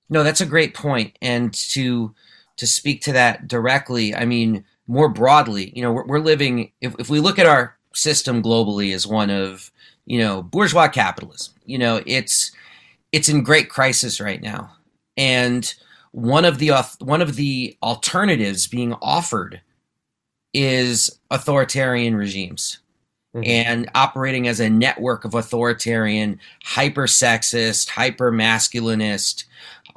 [0.09, 1.17] No, that's a great point.
[1.21, 2.13] And to
[2.57, 6.95] to speak to that directly, I mean, more broadly, you know, we're, we're living, if,
[6.99, 9.71] if we look at our system globally as one of,
[10.05, 12.51] you know, bourgeois capitalism, you know, it's,
[13.11, 14.71] it's in great crisis right now.
[15.17, 15.73] And
[16.11, 19.61] one of the, one of the alternatives being offered
[20.53, 22.79] is authoritarian regimes.
[23.35, 23.51] Mm-hmm.
[23.51, 29.43] and operating as a network of authoritarian, hyper sexist, hyper masculinist,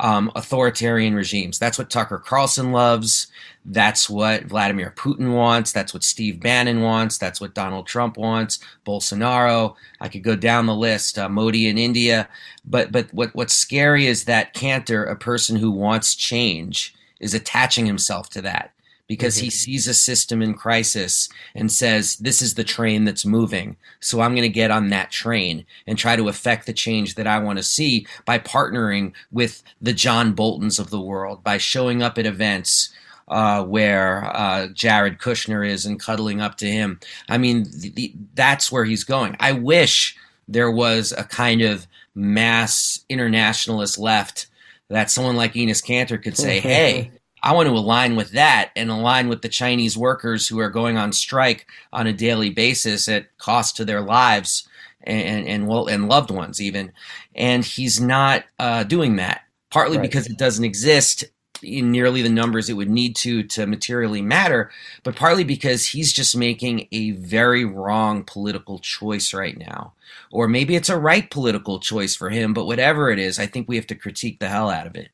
[0.00, 1.58] um, authoritarian regimes.
[1.58, 3.26] That's what Tucker Carlson loves.
[3.64, 5.72] That's what Vladimir Putin wants.
[5.72, 7.18] That's what Steve Bannon wants.
[7.18, 8.60] That's what Donald Trump wants.
[8.86, 9.74] Bolsonaro.
[10.00, 11.18] I could go down the list.
[11.18, 12.28] Uh, Modi in India.
[12.64, 17.86] But but what what's scary is that Kanter, a person who wants change, is attaching
[17.86, 18.72] himself to that
[19.08, 19.44] because mm-hmm.
[19.44, 23.76] he sees a system in crisis and says, This is the train that's moving.
[24.00, 27.26] So I'm going to get on that train and try to affect the change that
[27.26, 32.02] I want to see by partnering with the John Boltons of the world, by showing
[32.02, 32.94] up at events.
[33.30, 36.98] Uh, where uh, Jared Kushner is and cuddling up to him.
[37.28, 39.36] I mean, the, the, that's where he's going.
[39.38, 40.16] I wish
[40.48, 44.46] there was a kind of mass internationalist left
[44.88, 48.90] that someone like Enes Kanter could say, hey, I want to align with that and
[48.90, 53.36] align with the Chinese workers who are going on strike on a daily basis at
[53.38, 54.68] cost to their lives
[55.02, 56.92] and and well and loved ones even.
[57.34, 60.02] And he's not uh, doing that partly right.
[60.02, 61.24] because it doesn't exist
[61.62, 64.70] in nearly the numbers it would need to to materially matter,
[65.02, 69.92] but partly because he's just making a very wrong political choice right now.
[70.30, 73.68] Or maybe it's a right political choice for him, but whatever it is, I think
[73.68, 75.08] we have to critique the hell out of it.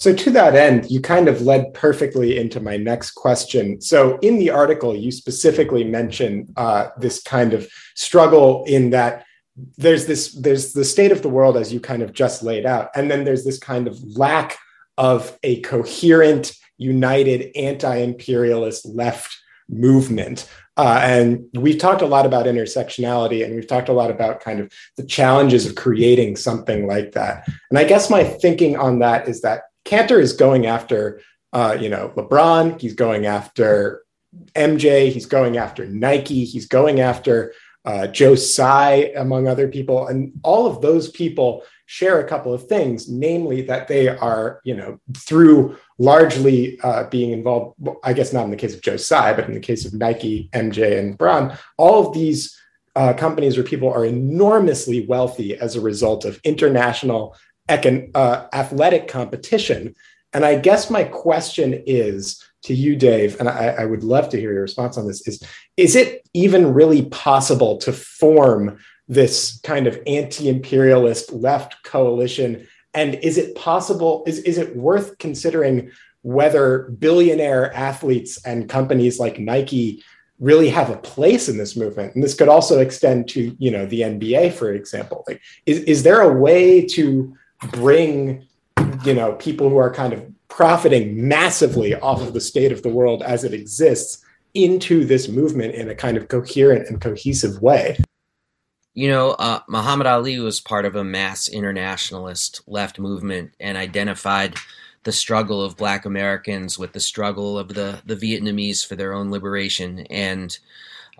[0.00, 3.82] So, to that end, you kind of led perfectly into my next question.
[3.82, 9.26] So, in the article, you specifically mention uh, this kind of struggle in that
[9.76, 12.88] there's this there's the state of the world as you kind of just laid out,
[12.94, 14.56] and then there's this kind of lack
[14.96, 19.36] of a coherent, united anti-imperialist left
[19.68, 20.48] movement.
[20.76, 24.60] Uh, and we've talked a lot about intersectionality and we've talked a lot about kind
[24.60, 27.46] of the challenges of creating something like that.
[27.68, 31.20] And I guess my thinking on that is that Kanter is going after,
[31.52, 32.80] uh, you know, LeBron.
[32.80, 34.04] He's going after
[34.54, 35.10] MJ.
[35.10, 36.44] He's going after Nike.
[36.44, 37.52] He's going after
[37.84, 42.68] uh, Joe Tsai, among other people, and all of those people share a couple of
[42.68, 47.76] things, namely that they are, you know, through largely uh, being involved.
[48.04, 50.50] I guess not in the case of Joe Tsai, but in the case of Nike,
[50.52, 52.56] MJ, and LeBron, all of these
[52.94, 57.34] uh, companies or people are enormously wealthy as a result of international
[57.70, 59.94] econ- uh, athletic competition.
[60.32, 64.38] And I guess my question is to you, Dave, and I, I, would love to
[64.38, 65.42] hear your response on this: is
[65.76, 68.78] is it even really possible to form
[69.08, 72.68] this kind of anti-imperialist left coalition?
[72.92, 74.24] And is it possible?
[74.26, 75.90] Is is it worth considering
[76.22, 80.04] whether billionaire athletes and companies like Nike
[80.38, 82.14] really have a place in this movement?
[82.14, 85.24] And this could also extend to you know the NBA, for example.
[85.26, 87.34] Like, is is there a way to
[87.72, 88.46] bring
[89.04, 92.88] you know people who are kind of profiting massively off of the state of the
[92.88, 97.96] world as it exists into this movement in a kind of coherent and cohesive way.
[98.94, 104.56] You know uh, muhammad ali was part of a mass internationalist left movement and identified
[105.04, 109.30] the struggle of black americans with the struggle of the, the vietnamese for their own
[109.30, 110.00] liberation.
[110.10, 110.58] And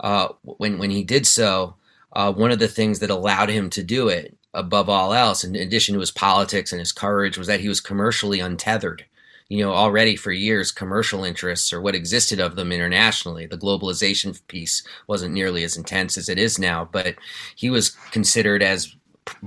[0.01, 1.77] uh, when, when he did so
[2.13, 5.55] uh, one of the things that allowed him to do it above all else, in
[5.55, 9.05] addition to his politics and his courage, was that he was commercially untethered.
[9.49, 14.41] You know, already for years, commercial interests or what existed of them internationally, the globalization
[14.47, 17.17] piece wasn't nearly as intense as it is now, but
[17.57, 18.95] he was considered, as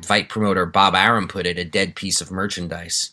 [0.01, 3.11] fight promoter Bob Arum put it, a dead piece of merchandise.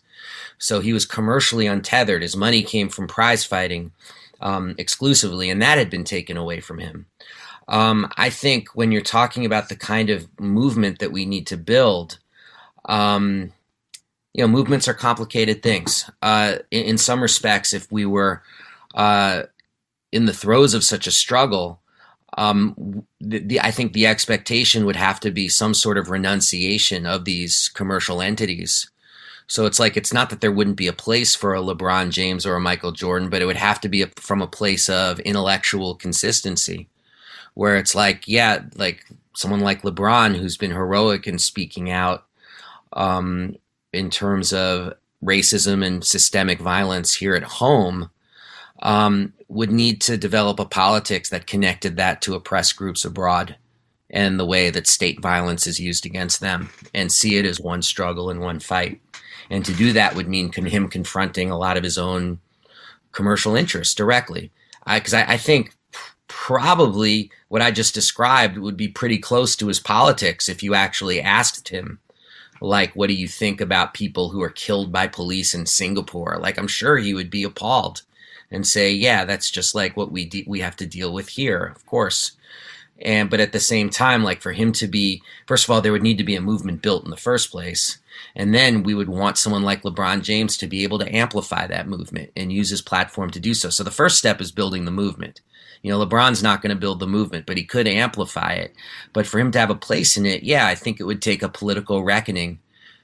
[0.59, 2.22] So he was commercially untethered.
[2.22, 3.92] His money came from prize fighting
[4.40, 7.07] um, exclusively, and that had been taken away from him.
[7.70, 11.56] Um, I think when you're talking about the kind of movement that we need to
[11.56, 12.18] build,
[12.87, 13.52] um,
[14.35, 16.11] you know, movements are complicated things.
[16.20, 18.42] Uh, in, in, some respects, if we were
[18.96, 19.44] uh,
[20.11, 21.80] in the throes of such a struggle,
[22.37, 27.06] um, the, the, I think the expectation would have to be some sort of renunciation
[27.06, 28.90] of these commercial entities.
[29.46, 32.46] So it's like it's not that there wouldn't be a place for a LeBron James
[32.46, 35.20] or a Michael Jordan, but it would have to be a, from a place of
[35.20, 36.88] intellectual consistency
[37.61, 42.25] where it's like, yeah, like someone like LeBron who's been heroic in speaking out
[42.94, 43.55] um,
[43.92, 48.09] in terms of racism and systemic violence here at home
[48.81, 53.57] um, would need to develop a politics that connected that to oppressed groups abroad
[54.09, 57.83] and the way that state violence is used against them and see it as one
[57.83, 59.03] struggle and one fight.
[59.51, 62.38] And to do that would mean him confronting a lot of his own
[63.12, 64.51] commercial interests directly.
[64.87, 65.77] Because I, I, I think
[66.40, 71.20] probably what I just described would be pretty close to his politics if you actually
[71.20, 71.98] asked him,
[72.62, 76.38] like, what do you think about people who are killed by police in Singapore?
[76.40, 78.00] Like, I'm sure he would be appalled
[78.50, 81.74] and say, yeah, that's just like what we de- we have to deal with here,
[81.76, 82.33] of course.
[83.03, 85.92] And but at the same time, like for him to be, first of all, there
[85.92, 87.98] would need to be a movement built in the first place.
[88.35, 91.87] And then we would want someone like LeBron James to be able to amplify that
[91.87, 93.68] movement and use his platform to do so.
[93.68, 95.42] So the first step is building the movement.
[95.83, 98.75] You know, LeBron's not going to build the movement, but he could amplify it.
[99.12, 101.43] But for him to have a place in it, yeah, I think it would take
[101.43, 102.59] a political reckoning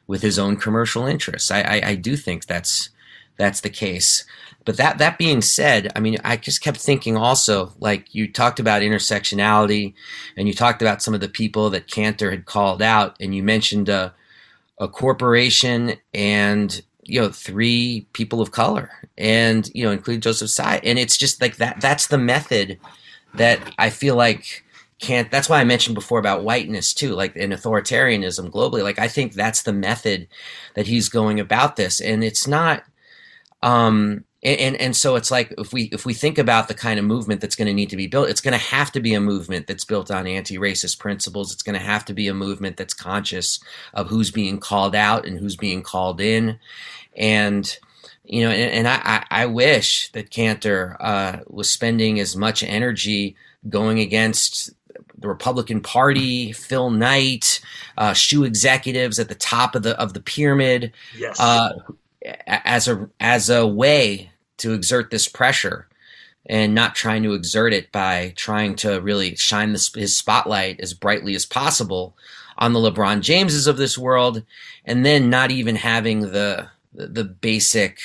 [0.07, 1.51] with his own commercial interests.
[1.51, 2.91] I, I, I do think that's
[3.39, 4.25] that's the case.
[4.65, 8.61] But that that being said, I mean, I just kept thinking also, like you talked
[8.61, 9.95] about intersectionality,
[10.37, 13.43] and you talked about some of the people that Kanter had called out, and you
[13.43, 14.15] mentioned a,
[14.79, 20.81] a corporation and you know three people of color and you know including joseph tsai
[20.85, 22.79] and it's just like that that's the method
[23.35, 24.65] that i feel like
[24.99, 29.09] can't that's why i mentioned before about whiteness too like in authoritarianism globally like i
[29.09, 30.27] think that's the method
[30.75, 32.83] that he's going about this and it's not
[33.63, 37.01] Um, and, and, and so it's like if we if we think about the kind
[37.01, 39.13] of movement that's going to need to be built, it's going to have to be
[39.13, 41.53] a movement that's built on anti-racist principles.
[41.53, 43.59] It's going to have to be a movement that's conscious
[43.93, 46.61] of who's being called out and who's being called in,
[47.17, 47.77] and
[48.25, 53.37] you know, and, and I, I wish that Kanter uh, was spending as much energy
[53.69, 54.71] going against
[55.19, 57.61] the Republican Party, Phil Knight,
[57.99, 61.41] uh, shoe executives at the top of the of the pyramid, Yes.
[61.41, 61.73] uh,
[62.47, 65.89] as a as a way to exert this pressure,
[66.47, 70.95] and not trying to exert it by trying to really shine this, his spotlight as
[70.95, 72.17] brightly as possible
[72.59, 74.43] on the LeBron Jameses of this world,
[74.85, 77.99] and then not even having the the, the basic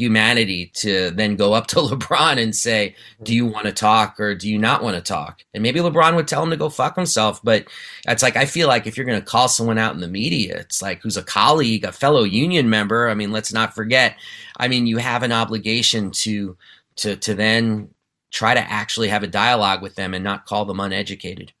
[0.00, 4.34] humanity to then go up to LeBron and say, "Do you want to talk or
[4.34, 6.96] do you not want to talk?" And maybe LeBron would tell him to go fuck
[6.96, 7.66] himself, but
[8.08, 10.56] it's like I feel like if you're going to call someone out in the media,
[10.58, 13.08] it's like who's a colleague, a fellow union member.
[13.08, 14.16] I mean, let's not forget.
[14.56, 16.56] I mean, you have an obligation to
[16.96, 17.90] to to then
[18.30, 21.52] try to actually have a dialogue with them and not call them uneducated.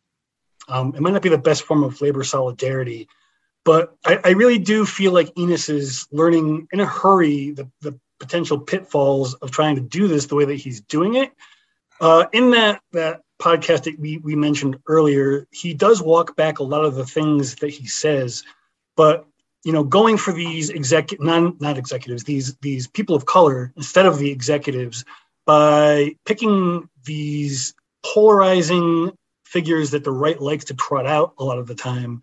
[0.68, 3.08] Um, it might not be the best form of labor solidarity,
[3.64, 7.98] but I, I really do feel like Enes is learning in a hurry the, the
[8.20, 11.32] potential pitfalls of trying to do this the way that he's doing it.
[12.00, 16.62] Uh, in that that podcast that we, we mentioned earlier, he does walk back a
[16.62, 18.44] lot of the things that he says,
[18.96, 19.26] but
[19.64, 24.06] you know, going for these exec non not executives, these these people of color instead
[24.06, 25.04] of the executives
[25.44, 29.12] by picking these polarizing
[29.44, 32.22] figures that the right likes to trot out a lot of the time,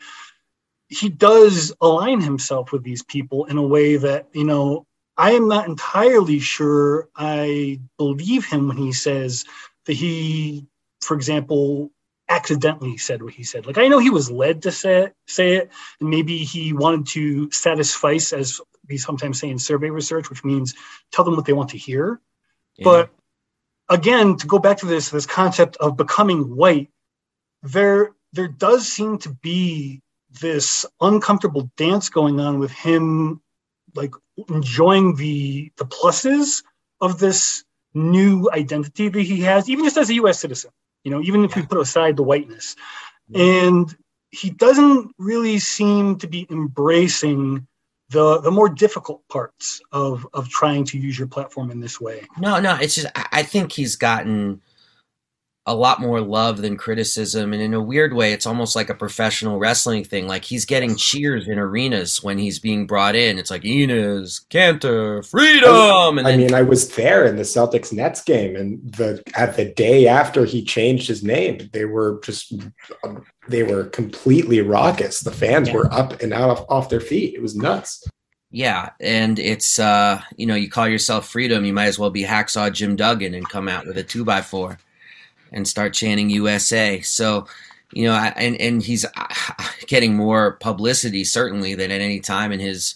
[0.88, 4.87] he does align himself with these people in a way that, you know,
[5.18, 9.46] I am not entirely sure I believe him when he says
[9.86, 10.68] that he,
[11.02, 11.92] for example,
[12.30, 13.66] accidentally said what he said.
[13.66, 17.52] Like I know he was led to say, say it, and maybe he wanted to
[17.52, 20.76] satisfy, as we sometimes say in survey research, which means
[21.12, 22.22] tell them what they want to hear.
[22.76, 22.84] Yeah.
[22.84, 23.10] But
[23.90, 26.90] again, to go back to this this concept of becoming white,
[27.64, 30.02] there there does seem to be
[30.42, 33.42] this uncomfortable dance going on with him,
[33.98, 34.14] like
[34.50, 36.64] enjoying the the pluses
[37.02, 40.40] of this new identity that he has, even just as a U.S.
[40.40, 40.72] citizen.
[41.04, 42.76] You know, even if we put aside the whiteness,
[43.34, 43.96] and
[44.32, 47.68] he doesn't really seem to be embracing
[48.10, 52.26] the the more difficult parts of of trying to use your platform in this way.
[52.38, 54.62] No, no, it's just I I think he's gotten
[55.68, 58.96] a lot more love than criticism, and in a weird way, it's almost like a
[58.96, 60.26] professional wrestling thing.
[60.26, 63.38] Like he's getting cheers in arenas when he's being brought in.
[63.38, 67.92] It's like Enes, Kanter, freedom, and I then mean, I was there in the Celtics
[67.92, 72.54] Nets game, and the at the day after he changed his name, they were just
[73.50, 75.20] they were completely raucous.
[75.20, 75.76] The fans Yeah.
[75.76, 77.34] were up and out of, off their feet.
[77.36, 78.04] It was nuts.
[78.52, 82.24] yeah, and it's uh, you know, you call yourself freedom, you might as well be
[82.24, 84.78] hacksaw Jim Duggan and come out with a two by four
[85.52, 87.02] and start chanting USA.
[87.02, 87.48] So,
[87.94, 89.28] you know, I, and and he's uh,
[89.88, 92.96] getting more publicity certainly than at any time in his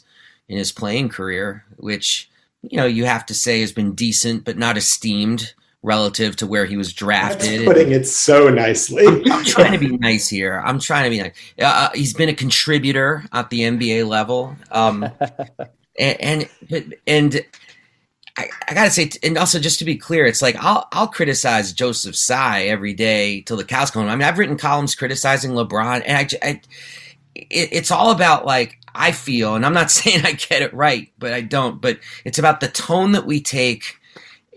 [0.50, 2.30] in his playing career, which
[2.62, 6.66] you know you have to say has been decent but not esteemed relative to where
[6.66, 7.66] he was That's drafted.
[7.66, 9.06] putting it so nicely.
[9.08, 10.62] I'm trying to be nice here.
[10.64, 11.34] I'm trying to be nice.
[11.60, 15.10] Uh, he's been a contributor at the NBA level, um,
[16.00, 17.46] and and and
[18.38, 21.74] I, I gotta say, and also just to be clear, it's like I'll I'll criticize
[21.74, 24.08] Joseph Tsai every day till the cows come.
[24.08, 26.62] I mean, I've written columns criticizing LeBron, and I, I-
[27.36, 31.12] it, it's all about like I feel, and I'm not saying I get it right,
[31.20, 31.82] but I don't.
[31.82, 33.98] But it's about the tone that we take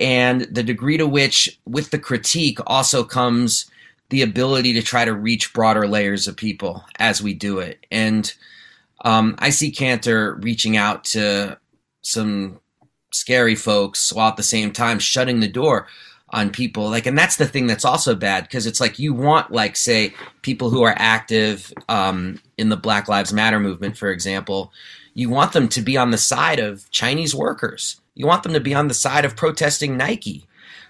[0.01, 3.71] and the degree to which, with the critique, also comes
[4.11, 7.87] the ability to try to reach broader layers of people as we do it.
[7.91, 8.33] And
[9.05, 11.59] um, I see Kanter reaching out to
[12.03, 12.61] some
[13.15, 15.87] scary folks while at the same time shutting the door
[16.35, 16.91] on people.
[16.91, 20.13] Like and that's the thing that's also bad because it's like you want like say
[20.43, 24.73] people who are active um, in the black lives matter movement for example
[25.17, 28.01] you want them to be on the side of chinese workers.
[28.17, 30.47] You want them to be on the side of protesting nike.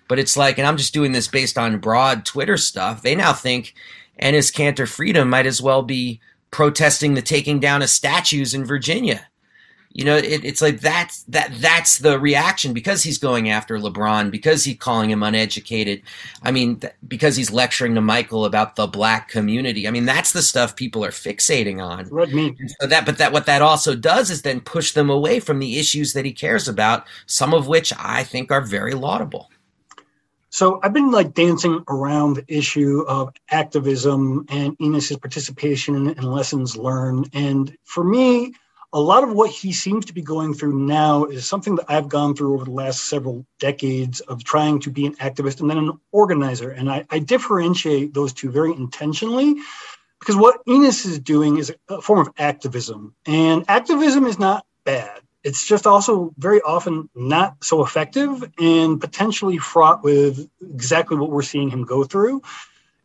[0.09, 3.33] But it's like and i'm just doing this based on broad twitter stuff they now
[3.33, 3.75] think
[4.19, 8.65] and his Kanter freedom might as well be protesting the taking down of statues in
[8.65, 9.27] virginia
[9.95, 14.33] you know, it, it's like that's that that's the reaction because he's going after LeBron
[14.33, 16.03] because he's calling him uneducated.
[16.42, 19.87] I mean, th- because he's lecturing to Michael about the black community.
[19.87, 22.09] I mean, that's the stuff people are fixating on.
[22.11, 22.57] Red meat.
[22.81, 25.79] So that, but that what that also does is then push them away from the
[25.79, 27.07] issues that he cares about.
[27.27, 29.49] Some of which I think are very laudable.
[30.51, 36.77] So I've been like dancing around the issue of activism and Enes's participation in lessons
[36.77, 37.31] learned.
[37.33, 38.55] And for me,
[38.95, 42.09] a lot of what he seems to be going through now is something that I've
[42.09, 45.79] gone through over the last several decades of trying to be an activist and then
[45.79, 46.71] an organizer.
[46.71, 49.57] And I, I differentiate those two very intentionally
[50.21, 53.17] because what Enes is doing is a form of activism.
[53.27, 55.21] And activism is not bad.
[55.42, 61.42] It's just also very often not so effective and potentially fraught with exactly what we're
[61.42, 62.42] seeing him go through.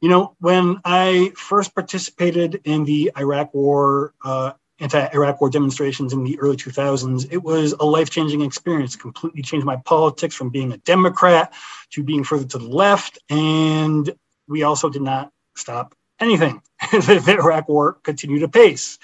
[0.01, 6.23] You know, when I first participated in the Iraq War uh, anti-Iraq war demonstrations in
[6.23, 8.95] the early 2000s, it was a life-changing experience.
[8.95, 11.53] Completely changed my politics from being a Democrat
[11.91, 13.19] to being further to the left.
[13.29, 14.13] And
[14.47, 16.61] we also did not stop anything.
[16.91, 18.97] the Iraq war continued apace.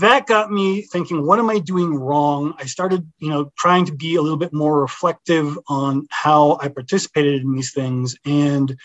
[0.00, 2.54] That got me thinking, what am I doing wrong?
[2.58, 6.68] I started, you know, trying to be a little bit more reflective on how I
[6.68, 8.16] participated in these things.
[8.26, 8.76] And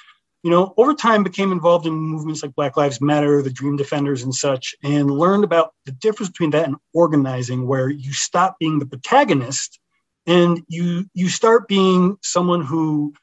[0.43, 4.23] you know, over time became involved in movements like Black Lives Matter, the Dream Defenders,
[4.23, 8.79] and such, and learned about the difference between that and organizing, where you stop being
[8.79, 9.79] the protagonist
[10.27, 13.13] and you you start being someone who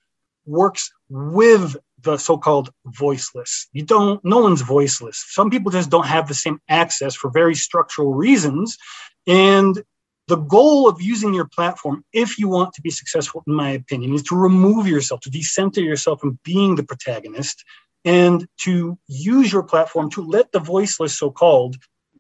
[0.47, 3.69] works with the so-called voiceless.
[3.73, 4.25] You don't.
[4.25, 5.23] No one's voiceless.
[5.29, 8.79] Some people just don't have the same access for very structural reasons,
[9.27, 9.83] and
[10.31, 14.15] the goal of using your platform, if you want to be successful, in my opinion,
[14.15, 17.65] is to remove yourself, to decenter yourself from being the protagonist,
[18.05, 21.77] and to use your platform to let the voiceless, so called,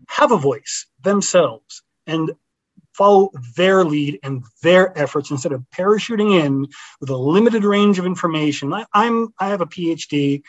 [0.08, 2.32] have a voice themselves and
[2.94, 6.66] follow their lead and their efforts instead of parachuting in
[7.00, 8.72] with a limited range of information.
[8.72, 10.42] I, I'm I have a PhD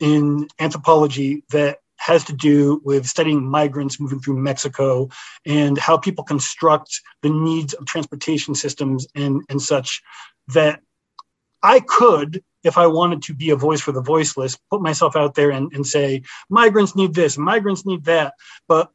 [0.00, 5.08] in anthropology that has to do with studying migrants moving through Mexico
[5.46, 10.02] and how people construct the needs of transportation systems and, and such
[10.48, 10.80] that
[11.62, 15.36] I could, if I wanted to be a voice for the voiceless, put myself out
[15.36, 18.34] there and, and say, migrants need this, migrants need that.
[18.66, 18.90] But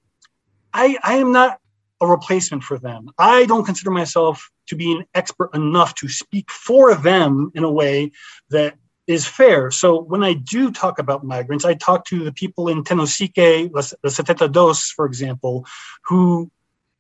[0.73, 1.59] I, I am not
[2.01, 3.09] a replacement for them.
[3.17, 7.71] I don't consider myself to be an expert enough to speak for them in a
[7.71, 8.11] way
[8.49, 8.75] that
[9.07, 9.71] is fair.
[9.71, 14.09] So when I do talk about migrants, I talk to the people in Tenosique, the
[14.09, 15.65] Setenta Dos, for example,
[16.05, 16.51] who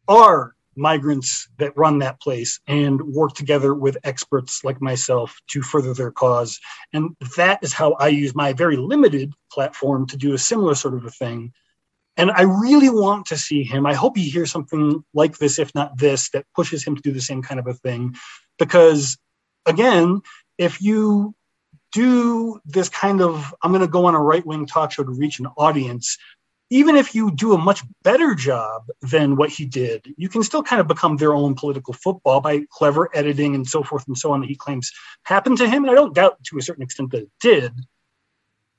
[0.07, 5.93] are migrants that run that place and work together with experts like myself to further
[5.93, 6.59] their cause.
[6.93, 10.93] And that is how I use my very limited platform to do a similar sort
[10.93, 11.51] of a thing.
[12.15, 13.85] And I really want to see him.
[13.85, 17.11] I hope he hears something like this, if not this, that pushes him to do
[17.11, 18.15] the same kind of a thing.
[18.57, 19.17] Because
[19.65, 20.21] again,
[20.57, 21.35] if you
[21.91, 25.11] do this kind of i'm going to go on a right wing talk show to
[25.11, 26.17] reach an audience.
[26.69, 30.61] Even if you do a much better job than what he did you can still
[30.61, 34.31] kind of become their own political football by clever editing and so forth and so
[34.31, 34.91] on that he claims
[35.23, 35.83] happened to him.
[35.83, 37.71] And i don't doubt to a certain extent that it did.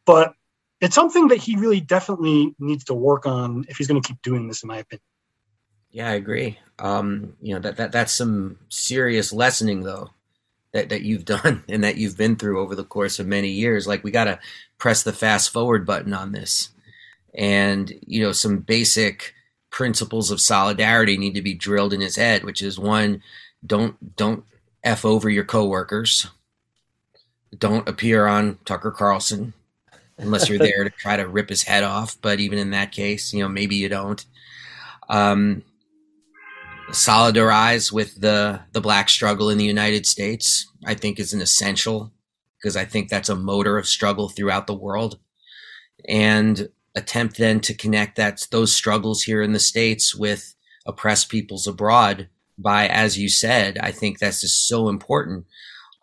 [0.05, 0.35] But
[0.81, 4.23] it's something that he really definitely needs to work on if he's going to keep
[4.23, 5.03] doing this in my opinion.
[5.91, 6.59] Yeah i agree.
[6.79, 10.11] Um, you know that, that that's some serious lessening though
[10.73, 13.87] that, that you've done and that you've been through over the course of many years.
[13.87, 14.39] Like we got to
[14.79, 16.71] press the fast forward button on this.
[17.35, 19.35] And, you know, some basic
[19.71, 23.23] principles of solidarity need to be drilled in his head, which is one,
[23.65, 24.45] don't, don't
[24.83, 26.27] F over your coworkers.
[27.57, 29.53] Don't appear on Tucker Carlson
[30.17, 32.17] unless you're there to try to rip his head off.
[32.21, 34.25] But even in that case, you know, maybe you don't.
[35.09, 35.63] Um,
[36.91, 40.71] solidarize with the the black struggle in the United States.
[40.87, 42.13] I think is an essential
[42.59, 45.19] because I think that's a motor of struggle throughout the world,
[46.09, 50.55] and attempt then to connect that those struggles here in the states with
[50.87, 55.47] oppressed peoples abroad by, as you said, I think that's just so important.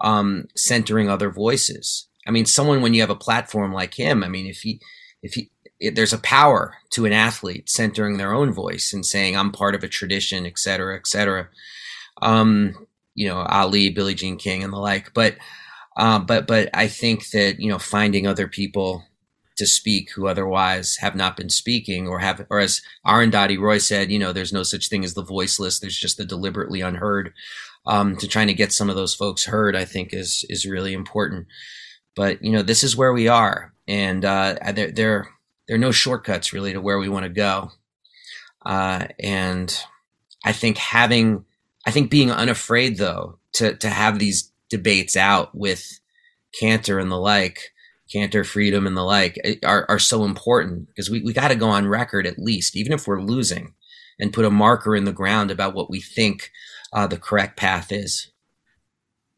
[0.01, 2.09] Um, centering other voices.
[2.27, 4.81] I mean, someone when you have a platform like him, I mean, if he
[5.21, 9.35] if he it, there's a power to an athlete centering their own voice and saying
[9.35, 11.49] I'm part of a tradition, et cetera, et cetera.
[12.21, 15.13] Um, you know, Ali, Billie Jean King, and the like.
[15.13, 15.35] But,
[15.97, 19.03] uh, but, but I think that you know, finding other people
[19.57, 24.11] to speak who otherwise have not been speaking or have, or as Arundhati Roy said,
[24.11, 25.79] you know, there's no such thing as the voiceless.
[25.79, 27.33] There's just the deliberately unheard.
[27.87, 30.93] Um, to trying to get some of those folks heard, I think is is really
[30.93, 31.47] important.
[32.15, 35.34] But you know, this is where we are, and uh, there, there
[35.67, 37.71] there are no shortcuts really to where we want to go.
[38.65, 39.77] Uh, and
[40.43, 41.45] I think having,
[41.85, 45.99] I think being unafraid though to to have these debates out with
[46.59, 47.73] Kanter and the like,
[48.13, 51.55] Kanter Freedom and the like eh, are are so important because we we got to
[51.55, 53.73] go on record at least, even if we're losing,
[54.19, 56.51] and put a marker in the ground about what we think
[56.93, 58.31] uh, the correct path is.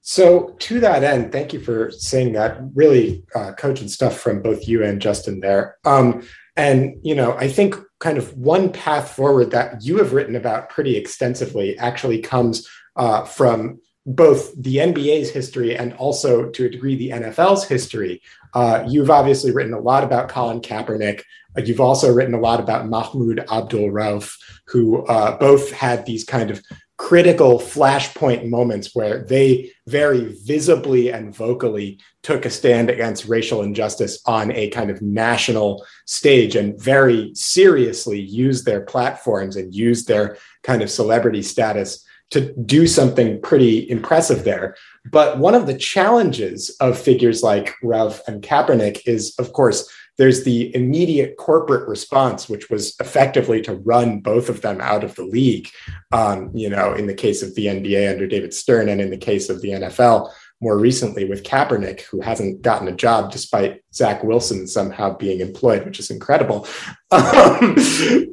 [0.09, 2.59] So, to that end, thank you for saying that.
[2.73, 5.75] Really uh, coaching stuff from both you and Justin there.
[5.83, 10.37] Um, and, you know, I think kind of one path forward that you have written
[10.37, 16.69] about pretty extensively actually comes uh, from both the NBA's history and also to a
[16.69, 18.21] degree the NFL's history.
[18.53, 21.23] Uh, you've obviously written a lot about Colin Kaepernick.
[21.57, 24.37] Uh, you've also written a lot about Mahmoud Abdul Rauf,
[24.67, 26.63] who uh, both had these kind of
[26.97, 34.19] critical flashpoint moments where they very visibly and vocally took a stand against racial injustice
[34.25, 40.37] on a kind of national stage and very seriously used their platforms and used their
[40.63, 44.75] kind of celebrity status to do something pretty impressive there.
[45.09, 50.43] But one of the challenges of figures like Rauf and Kaepernick is, of course, there's
[50.43, 55.23] the immediate corporate response, which was effectively to run both of them out of the
[55.23, 55.69] league.
[56.11, 59.17] Um, you know, in the case of the NBA under David Stern, and in the
[59.17, 64.23] case of the NFL more recently with Kaepernick, who hasn't gotten a job despite Zach
[64.23, 66.67] Wilson somehow being employed, which is incredible.
[67.09, 67.77] Um,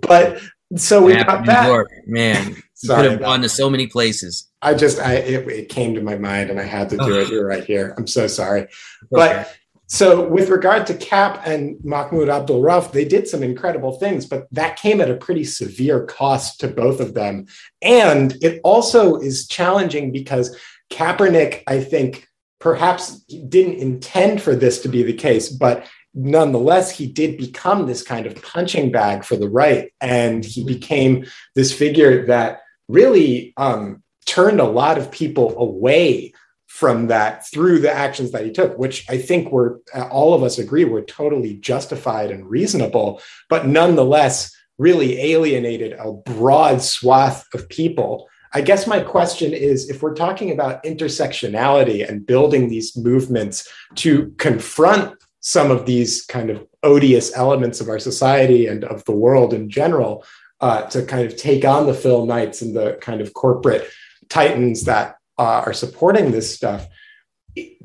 [0.03, 0.41] but
[0.77, 1.69] so we got that.
[1.69, 2.57] York, man.
[2.75, 4.51] Sorry, could have gone to so many places.
[4.63, 7.29] I just, I it, it, came to my mind and I had to do it.
[7.29, 7.95] You're right here.
[7.97, 8.67] I'm so sorry,
[9.13, 9.55] but.
[9.87, 14.47] So, with regard to Cap and Mahmoud Abdul Rauf, they did some incredible things, but
[14.51, 17.47] that came at a pretty severe cost to both of them.
[17.83, 20.57] And it also is challenging because
[20.91, 22.27] Kaepernick, I think,
[22.61, 28.03] perhaps didn't intend for this to be the case, but nonetheless, he did become this
[28.03, 29.93] kind of punching bag for the right.
[30.01, 36.33] And he became this figure that really um, turned a lot of people away
[36.75, 40.43] from that through the actions that he took, which I think were uh, all of
[40.43, 47.69] us agree were totally justified and reasonable, but nonetheless really alienated a broad swath of
[47.69, 48.29] people.
[48.55, 54.35] I guess my question is if we're talking about intersectionality and building these movements to
[54.39, 59.55] confront some of these kind of odious elements of our society and of the world
[59.55, 60.25] in general,
[60.61, 63.89] uh, to kind of take on the Phil Knights and the kind of corporate
[64.29, 66.87] titans that uh, are supporting this stuff.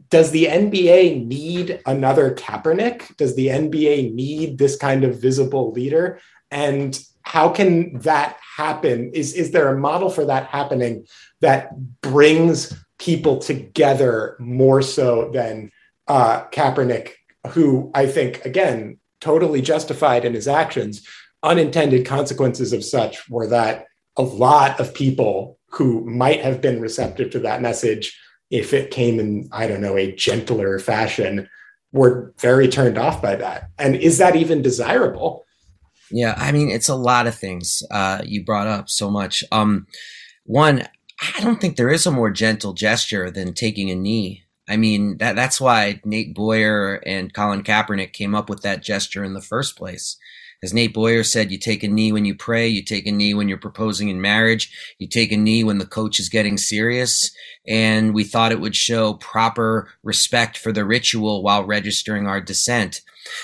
[0.09, 3.15] Does the NBA need another Kaepernick?
[3.17, 6.19] Does the NBA need this kind of visible leader?
[6.49, 9.11] And how can that happen?
[9.13, 11.05] Is, is there a model for that happening
[11.41, 11.69] that
[12.01, 15.71] brings people together more so than
[16.07, 17.11] uh, Kaepernick,
[17.49, 21.07] who I think, again, totally justified in his actions,
[21.43, 23.85] unintended consequences of such were that
[24.17, 29.19] a lot of people who might have been receptive to that message if it came
[29.19, 31.47] in i don't know a gentler fashion
[31.91, 33.71] were very turned off by that.
[33.79, 35.45] And is that even desirable?
[36.11, 39.43] Yeah i mean it's a lot of things uh, you brought up so much.
[39.51, 39.87] Um,
[40.45, 40.87] one
[41.37, 44.45] i don't think there is a more gentle gesture than taking a knee.
[44.69, 49.23] I mean, that that's why Nate Boyer and Colin Kaepernick came up with that gesture
[49.23, 50.15] in the first place.
[50.61, 53.33] As Nate Boyer said, you take a knee when you pray, you take a knee
[53.33, 57.31] when you're proposing in marriage, you take a knee when the coach is getting serious.
[57.65, 63.01] And we thought it would show proper respect for the ritual while registering our dissent.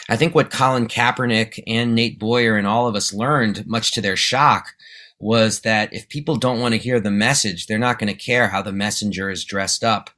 [0.09, 4.01] I think what Colin Kaepernick and Nate Boyer and all of us learned, much to
[4.01, 4.73] their shock,
[5.19, 8.49] was that if people don't want to hear the message, they're not going to care
[8.49, 10.09] how the messenger is dressed up.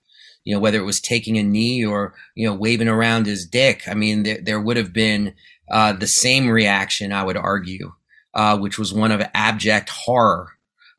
[0.43, 3.83] You know, whether it was taking a knee or, you know, waving around his dick.
[3.87, 5.33] I mean, there, there would have been
[5.69, 7.93] uh, the same reaction, I would argue,
[8.33, 10.53] uh, which was one of abject horror.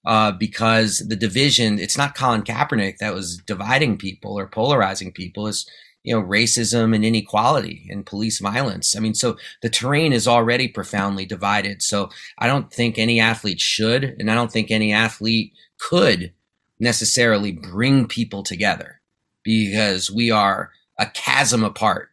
[0.04, 5.46] Uh, because the division, it's not Colin Kaepernick that was dividing people or polarizing people.
[5.46, 5.68] It's,
[6.02, 8.96] you know, racism and inequality and police violence.
[8.96, 11.82] I mean, so the terrain is already profoundly divided.
[11.82, 12.08] So
[12.38, 16.32] I don't think any athlete should, and I don't think any athlete could
[16.80, 19.00] necessarily bring people together
[19.42, 22.07] because we are a chasm apart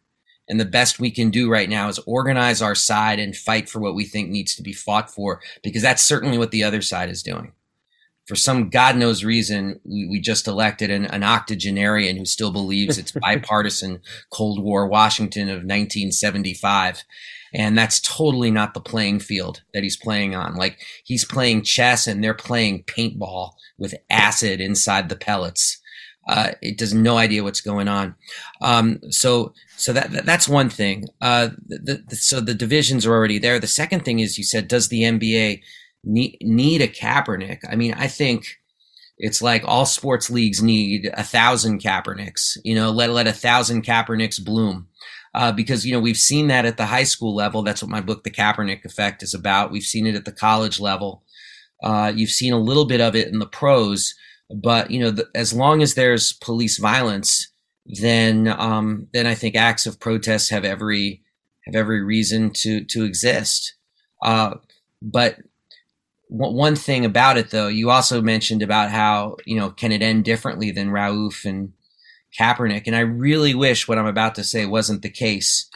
[0.47, 3.79] and the best we can do right now is organize our side and fight for
[3.79, 7.09] what we think needs to be fought for, because that's certainly what the other side
[7.09, 7.51] is doing.
[8.25, 12.97] For some God knows reason, we, we just elected an, an, octogenarian who still believes
[12.97, 17.03] it's bipartisan Cold War Washington of 1975.
[17.53, 20.55] And that's totally not the playing field that he's playing on.
[20.55, 25.79] Like he's playing chess and they're playing paintball with acid inside the pellets.
[26.27, 28.15] Uh, it does no idea what's going on.
[28.61, 31.05] Um, so so that, that, that's one thing.
[31.21, 33.59] Uh, the, the, so the divisions are already there.
[33.59, 35.61] The second thing is you said, does the NBA
[36.03, 37.59] need, need a Kaepernick?
[37.69, 38.45] I mean, I think
[39.17, 42.57] it's like all sports leagues need a thousand Kaepernicks.
[42.63, 44.87] You know, let let a thousand Kaepernicks bloom.
[45.33, 47.61] Uh, because you know we've seen that at the high school level.
[47.61, 49.69] That's what my book, The Kaepernick Effect, is about.
[49.69, 51.23] We've seen it at the college level.
[51.83, 54.15] Uh, you've seen a little bit of it in the pros,
[54.53, 57.51] but you know, the, as long as there's police violence,
[57.85, 61.21] then um, then I think acts of protest have every
[61.65, 63.75] have every reason to to exist.
[64.21, 64.55] Uh,
[65.01, 65.37] but
[66.27, 70.25] one thing about it though, you also mentioned about how, you know, can it end
[70.25, 71.73] differently than Rauf and
[72.37, 72.83] Kaepernick?
[72.87, 75.69] And I really wish what I'm about to say wasn't the case.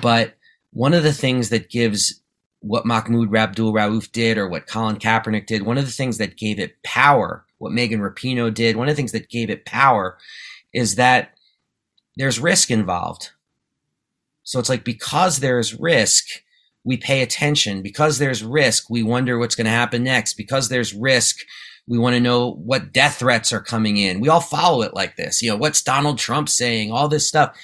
[0.00, 0.34] But
[0.72, 2.20] one of the things that gives
[2.60, 6.36] what Mahmoud Abdul Rauf did or what Colin Kaepernick did, one of the things that
[6.36, 10.18] gave it power, what Megan Rapinoe did, one of the things that gave it power
[10.72, 11.30] is that
[12.16, 13.30] there's risk involved.
[14.42, 16.24] So it's like because there's risk,
[16.84, 17.82] we pay attention.
[17.82, 20.34] Because there's risk, we wonder what's going to happen next.
[20.34, 21.40] Because there's risk,
[21.86, 24.20] we want to know what death threats are coming in.
[24.20, 25.42] We all follow it like this.
[25.42, 26.92] You know, what's Donald Trump saying?
[26.92, 27.56] All this stuff.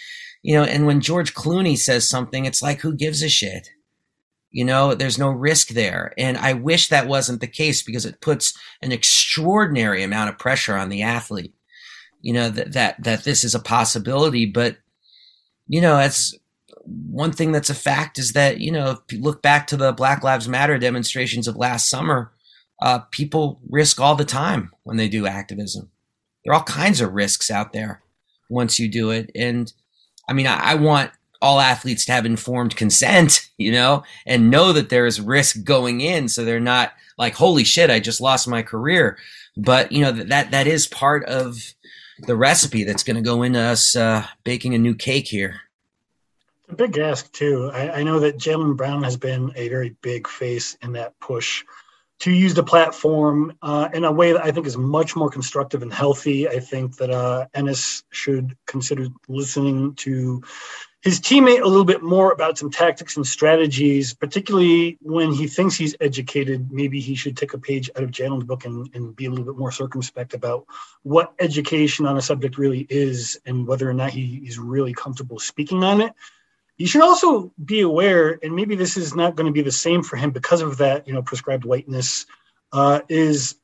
[0.43, 3.71] You know, and when George Clooney says something, it's like, who gives a shit?
[4.55, 6.15] You know, there's no risk there.
[6.17, 10.77] And I wish that wasn't the case because it puts an extraordinary amount of pressure
[10.77, 11.53] on the athlete.
[12.21, 14.77] You know, that, that, that this is a possibility, but
[15.67, 16.37] you know, that's
[16.87, 19.93] one thing that's a fact is that you know if you look back to the
[19.93, 22.33] Black Lives Matter demonstrations of last summer,
[22.81, 25.91] uh, people risk all the time when they do activism.
[26.45, 28.03] There are all kinds of risks out there
[28.49, 29.73] once you do it, and
[30.29, 31.11] I mean, I, I want
[31.45, 36.01] all athletes to have informed consent, you know, and know that there is risk going
[36.01, 39.19] in, so they're not like, "Holy shit, I just lost my career."
[39.57, 41.75] But you know that that, is part of
[42.27, 45.61] the recipe that's going to go into us uh, baking a new cake here
[46.69, 47.71] a big ask too.
[47.73, 51.65] I, I know that Jaylen Brown has been a very big face in that push
[52.21, 55.83] to use the platform uh, in a way that I think is much more constructive
[55.83, 56.49] and healthy.
[56.49, 60.43] I think that uh, Enes should consider listening to
[61.05, 65.77] his teammate a little bit more about some tactics and strategies, particularly when he thinks
[65.77, 66.73] he's educated.
[66.73, 69.45] Maybe he should take a page out of Jaylen's book and, and be a little
[69.45, 70.65] bit more circumspect about
[71.03, 75.39] what education on a subject really is and whether or not he, is really comfortable
[75.39, 76.15] speaking on it.
[76.79, 80.03] You should also be aware, and maybe this is not going to be the same
[80.03, 82.25] for him because of that, you know, prescribed whiteness.
[82.73, 83.57] Uh, is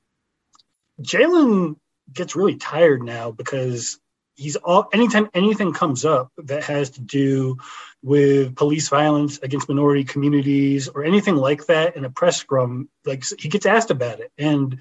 [1.00, 1.76] Jaylen
[2.12, 3.98] gets really tired now because
[4.40, 7.58] he's all anytime anything comes up that has to do
[8.02, 13.22] with police violence against minority communities or anything like that in a press scrum, like
[13.38, 14.78] he gets asked about it, and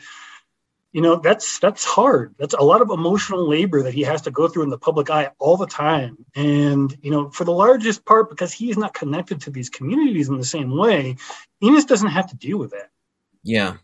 [0.94, 2.34] you know that's that's hard.
[2.40, 5.10] That's a lot of emotional labor that he has to go through in the public
[5.10, 6.26] eye all the time.
[6.36, 10.38] And you know for the largest part because he's not connected to these communities in
[10.38, 11.18] the same way
[11.62, 12.90] Enes doesn't have to deal with that.
[13.44, 13.76] Yeah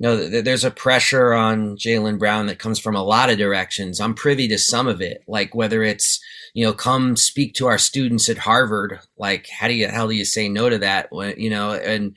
[0.00, 4.14] no there's a pressure on Jaylen brown that comes from a lot of directions i'm
[4.14, 6.20] privy to some of it like whether it's
[6.54, 10.14] you know come speak to our students at harvard like how do you how do
[10.14, 12.16] you say no to that When, you know and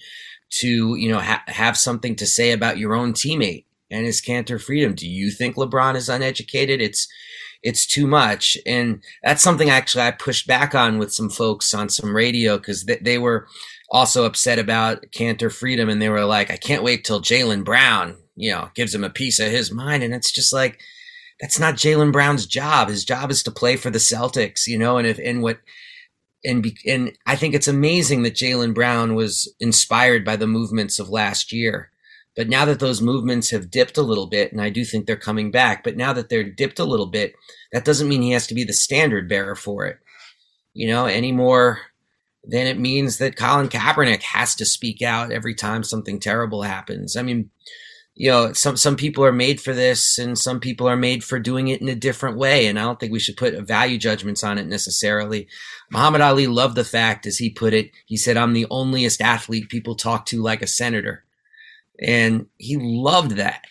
[0.62, 4.62] to you know ha- have something to say about your own teammate and his Kanter
[4.62, 4.96] freedom.
[4.96, 6.82] Do you think LeBron is uneducated?
[6.82, 7.08] It's
[7.62, 11.88] it's too much, and that's something actually I pushed back on with some folks on
[11.90, 13.48] some radio because they, they were
[13.94, 18.18] also upset about Kanter freedom, and they were like, "I can't wait till Jaylen Brown,
[18.36, 20.82] you know, gives him a piece of his mind," and it's just like
[21.40, 22.90] that's not Jaylen Brown's job.
[22.90, 25.60] His job is to play for the Celtics, you know, and if and what
[26.44, 31.00] and be, and I think it's amazing that Jaylen Brown was inspired by the movements
[31.00, 31.92] of last year.
[32.36, 35.16] But now that those movements have dipped a little bit, and I do think they're
[35.16, 37.34] coming back, but now that they're dipped a little bit,
[37.72, 40.00] that doesn't mean he has to be the standard bearer for it,
[40.74, 41.80] you know, anymore
[42.44, 47.16] than it means that Colin Kaepernick has to speak out every time something terrible happens.
[47.16, 47.50] I mean,
[48.16, 51.40] you know, some some people are made for this, and some people are made for
[51.40, 52.68] doing it in a different way.
[52.68, 55.48] And I don't think we should put value judgments on it necessarily.
[55.90, 59.70] Muhammad Ali loved the fact, as he put it, he said, "I'm the onlyest athlete
[59.70, 61.24] people talk to like a senator."
[62.00, 63.66] and he loved that.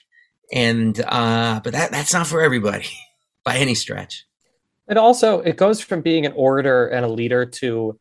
[0.52, 2.88] And uh, but that that's not for everybody
[3.44, 4.26] by any stretch.
[4.88, 7.98] And also it goes from being an orator and a leader to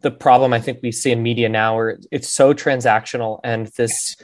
[0.00, 4.16] the problem I think we see in media now, where it's so transactional and this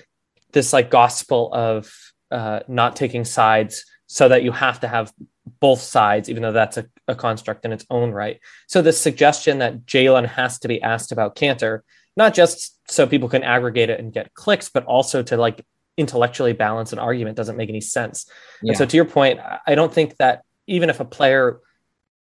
[0.52, 1.92] this like gospel of
[2.30, 5.12] uh, not taking sides, so that you have to have
[5.60, 8.40] both sides, even though that's a, a construct in its own right.
[8.66, 11.80] So the suggestion that Jaylen has to be asked about Kanter
[12.16, 15.64] not just so people can aggregate it and get clicks, but also to like
[15.96, 18.26] intellectually balance an argument doesn't make any sense.
[18.62, 18.70] Yeah.
[18.70, 21.60] And so to your point, I don't think that even if a player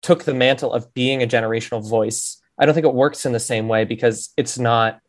[0.02, 3.40] took the mantle of being a generational voice, I don't think it works in the
[3.40, 5.00] same way because it's not,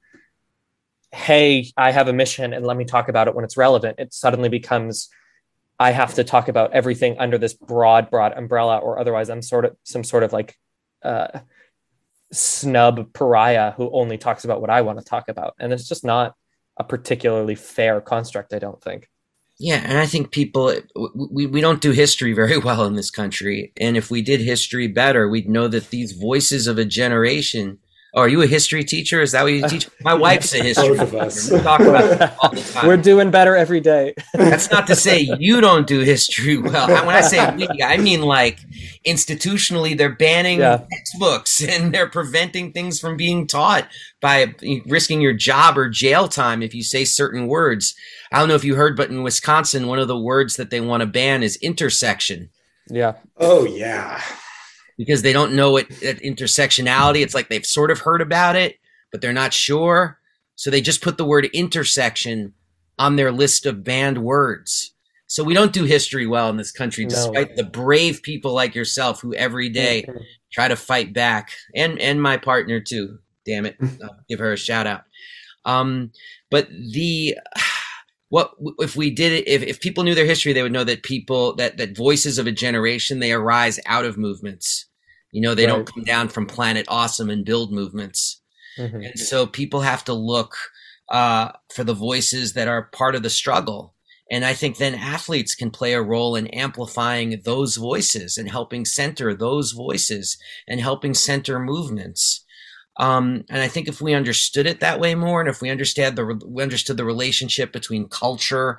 [1.12, 4.00] hey, I have a mission and let me talk about it when it's relevant.
[4.00, 5.10] It suddenly becomes,
[5.80, 9.66] I have to talk about everything under this broad, broad umbrella, or otherwise I'm sort
[9.66, 10.56] of some sort of like
[11.04, 11.40] uh,
[12.32, 15.56] snub pariah who only talks about what I want to talk about.
[15.60, 16.36] And it's just not
[16.78, 19.10] a particularly fair construct, I don't think.
[19.60, 20.74] Yeah, and I think people
[21.16, 23.74] we, we don't do history very well in this country.
[23.80, 27.80] And if we did history better, we'd know that these voices of a generation
[28.16, 29.22] Oh, are you a history teacher?
[29.22, 29.88] Is that what you teach?
[30.02, 31.52] My wife's a history Both of us.
[31.52, 32.88] We talk about that all the time.
[32.88, 34.16] We're doing better every day.
[34.34, 36.88] That's not to say you don't do history well.
[37.06, 38.60] When I say we, I mean like
[39.06, 40.84] institutionally, they're banning Yeah.
[40.92, 43.88] textbooks and they're preventing things from being taught
[44.22, 44.54] by
[44.88, 47.96] risking your job or jail time if you say certain words.
[48.32, 50.82] I don't know if you heard, but in Wisconsin, one of the words that they
[50.82, 52.50] want to ban is intersection
[52.92, 53.14] yeah.
[53.38, 54.20] Oh yeah.
[55.00, 57.24] Because they don't know it at intersectionality.
[57.24, 58.76] It's like they've sort of heard about it,
[59.14, 60.20] but they're not sure.
[60.56, 62.54] So they just put the word intersection
[63.00, 64.94] on their list of banned words.
[65.28, 67.12] So we don't do history well in this country, No.
[67.12, 70.22] despite the brave people like yourself who every day Mhm.
[70.52, 73.20] try to fight back, and and my partner too.
[73.46, 75.04] Damn it, I'll give her a shout out.
[75.64, 76.12] Um,
[76.52, 77.38] but the
[78.28, 79.48] what if we did it?
[79.48, 82.48] If, if people knew their history, they would know that people that that voices of
[82.48, 84.86] a generation they arise out of movements.
[85.32, 85.74] You know, they Right.
[85.74, 88.42] don't come down from Planet Awesome and build movements.
[88.78, 89.06] Mhm.
[89.06, 90.56] And so people have to look
[91.12, 93.96] uh, for the voices that are part of the struggle.
[94.32, 98.86] And I think then athletes can play a role in amplifying those voices and helping
[98.86, 102.46] center those voices and helping center movements.
[103.00, 106.16] Um, and I think if we understood it that way more, and if we understand
[106.16, 108.78] the we understood the relationship between culture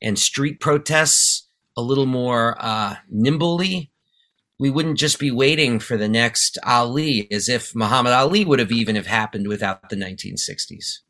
[0.00, 3.90] and street protests a little more uh, nimbly,
[4.58, 8.72] we wouldn't just be waiting for the next Ali, as if Muhammad Ali would have
[8.72, 11.00] even have happened without the 1960s.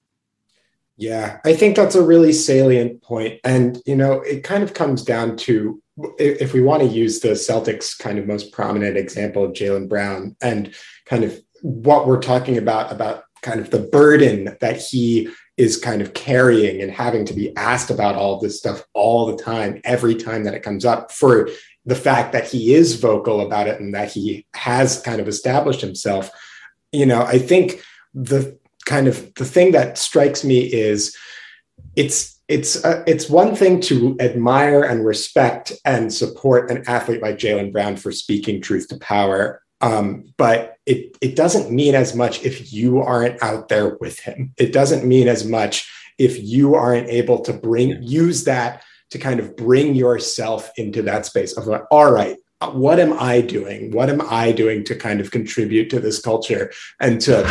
[0.97, 3.41] Yeah, I think that's a really salient point.
[3.45, 5.81] And, you know, it kind of comes down to
[6.19, 10.37] if we want to use the Celtics kind of most prominent example of Jaylen Brown
[10.41, 10.75] and
[11.05, 16.03] kind of what we're talking about, about kind of the burden that he is kind
[16.03, 20.15] of carrying and having to be asked about all this stuff all the time, every
[20.15, 21.49] time that it comes up for
[21.87, 25.81] the fact that he is vocal about it and that he has kind of established
[25.81, 26.31] himself.
[26.93, 27.83] You know, I think
[28.13, 31.17] the kind of the thing that strikes me is
[31.95, 37.39] it's it's uh, it's one thing to admire and respect and support an athlete like
[37.39, 42.45] Jaylen Brown for speaking truth to power, um, but it it doesn't mean as much
[42.45, 44.53] if you aren't out there with him.
[44.59, 49.41] It doesn't mean as much if you aren't able to bring use that to kind
[49.41, 52.37] of bring yourself into that space of like, all right.
[52.73, 53.91] What am I doing?
[53.91, 57.47] What am I doing to kind of contribute to this culture and to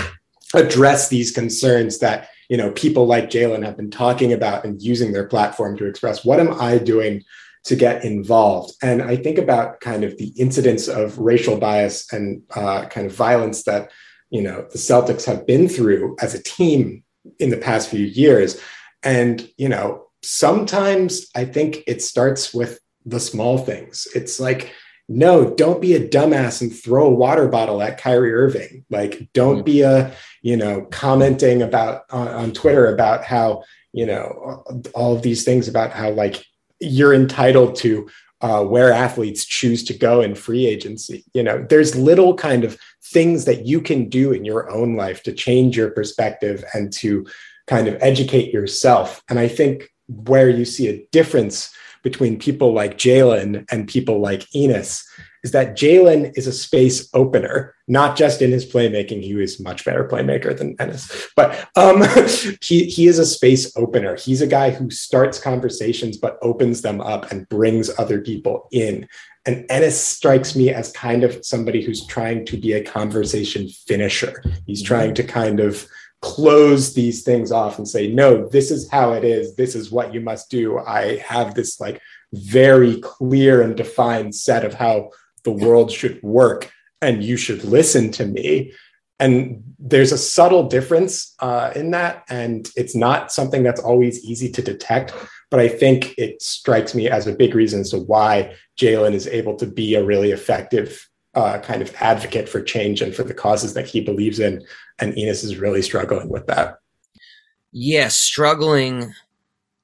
[0.56, 5.12] address these concerns that you know people like Jaylen have been talking about and using
[5.12, 7.24] their platform to express what am I doing
[7.66, 12.44] to get involved and I think about kind of the incidents of racial bias and
[12.56, 13.92] uh, kind of violence that
[14.30, 17.04] you know the Celtics have been through as a team
[17.40, 18.62] in the past few years
[19.04, 24.74] and you know sometimes I think it starts with the small things it's like
[25.08, 28.86] no, don't be a dumbass and throw a water bottle at Kyrie Irving.
[28.90, 30.12] Like, don't be a,
[30.42, 33.64] you know, commenting about on, on Twitter about how,
[33.94, 34.64] you know,
[34.96, 36.44] all of these things about how like
[36.80, 38.10] you're entitled to
[38.42, 41.24] uh, where athletes choose to go in free agency.
[41.34, 45.24] You know, there's little kind of things that you can do in your own life
[45.24, 47.26] to change your perspective and to
[47.68, 49.24] kind of educate yourself.
[49.30, 54.42] And I think where you see a difference between people like Jaylen and people like
[54.56, 55.04] Enes
[55.44, 59.22] is that Jaylen is a space opener, not just in his playmaking.
[59.22, 62.04] He was much better playmaker than Enes, but um,
[62.62, 64.16] he, he is a space opener.
[64.16, 69.08] He's a guy who starts conversations, but opens them up and brings other people in.
[69.46, 74.44] And Enes strikes me as kind of somebody who's trying to be a conversation finisher.
[74.66, 75.88] He's trying to kind of
[76.26, 79.56] close these things off and say, no, this is how it is.
[79.56, 80.80] This is what you must do.
[80.80, 82.02] I have this like
[82.34, 85.12] very clear and defined set of how
[85.44, 88.74] the world should work, and you should listen to me.
[89.20, 92.24] And there's a subtle difference uh, in that.
[92.28, 95.14] And it's not something that's always easy to detect.
[95.52, 99.28] But I think it strikes me as a big reason as to why Jaylen is
[99.28, 103.34] able to be a really effective uh, kind of advocate for change and for the
[103.34, 104.66] causes that he believes in.
[105.00, 106.80] And Enes is really struggling with that.
[107.72, 109.14] Yes, struggling,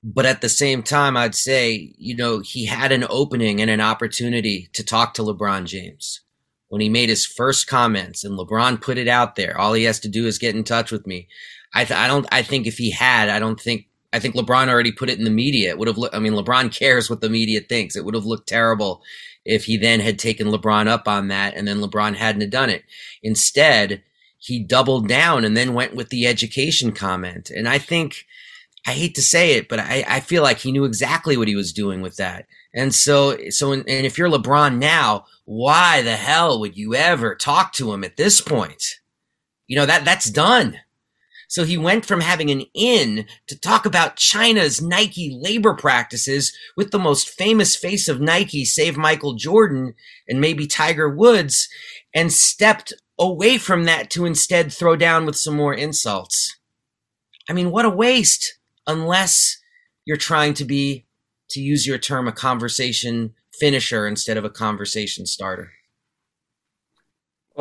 [0.03, 3.81] but at the same time, I'd say, you know, he had an opening and an
[3.81, 6.21] opportunity to talk to LeBron James.
[6.69, 9.99] When he made his first comments and LeBron put it out there, all he has
[9.99, 11.27] to do is get in touch with me.
[11.73, 14.69] I, th- I don't, I think if he had, I don't think, I think LeBron
[14.69, 15.69] already put it in the media.
[15.69, 17.97] It would have, looked, I mean, LeBron cares what the media thinks.
[17.97, 19.01] It would have looked terrible
[19.45, 22.83] if he then had taken LeBron up on that and then LeBron hadn't done it.
[23.23, 24.03] Instead,
[24.37, 27.49] he doubled down and then went with the education comment.
[27.49, 28.25] And I think,
[28.85, 31.55] I hate to say it, but I, I feel like he knew exactly what he
[31.55, 32.47] was doing with that.
[32.73, 37.73] And so, so, and if you're LeBron now, why the hell would you ever talk
[37.73, 38.83] to him at this point?
[39.67, 40.79] You know, that that's done.
[41.51, 46.91] So he went from having an in to talk about China's Nike labor practices with
[46.91, 49.93] the most famous face of Nike, save Michael Jordan
[50.29, 51.67] and maybe Tiger Woods,
[52.15, 56.57] and stepped away from that to instead throw down with some more insults.
[57.49, 59.57] I mean, what a waste, unless
[60.05, 61.05] you're trying to be,
[61.49, 65.73] to use your term, a conversation finisher instead of a conversation starter.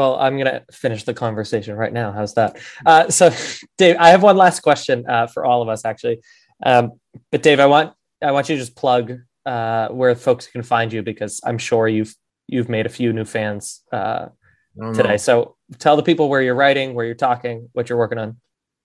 [0.01, 2.11] Well, I'm gonna finish the conversation right now.
[2.11, 2.57] How's that?
[2.87, 3.31] Uh, so,
[3.77, 6.21] Dave, I have one last question uh, for all of us, actually.
[6.65, 6.93] Um,
[7.31, 7.93] but Dave, I want
[8.23, 11.87] I want you to just plug uh, where folks can find you because I'm sure
[11.87, 12.15] you've
[12.47, 14.29] you've made a few new fans uh,
[14.95, 15.19] today.
[15.19, 18.39] So, tell the people where you're writing, where you're talking, what you're working on.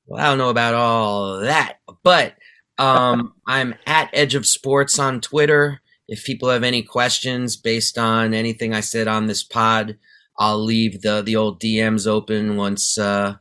[0.08, 2.34] Well, I don't know about all that, but
[2.78, 5.80] um, I'm at Edge of Sports on Twitter.
[6.10, 9.98] If people have any questions based on anything I said on this pod
[10.38, 13.36] I'll leave the the old DMs open once uh,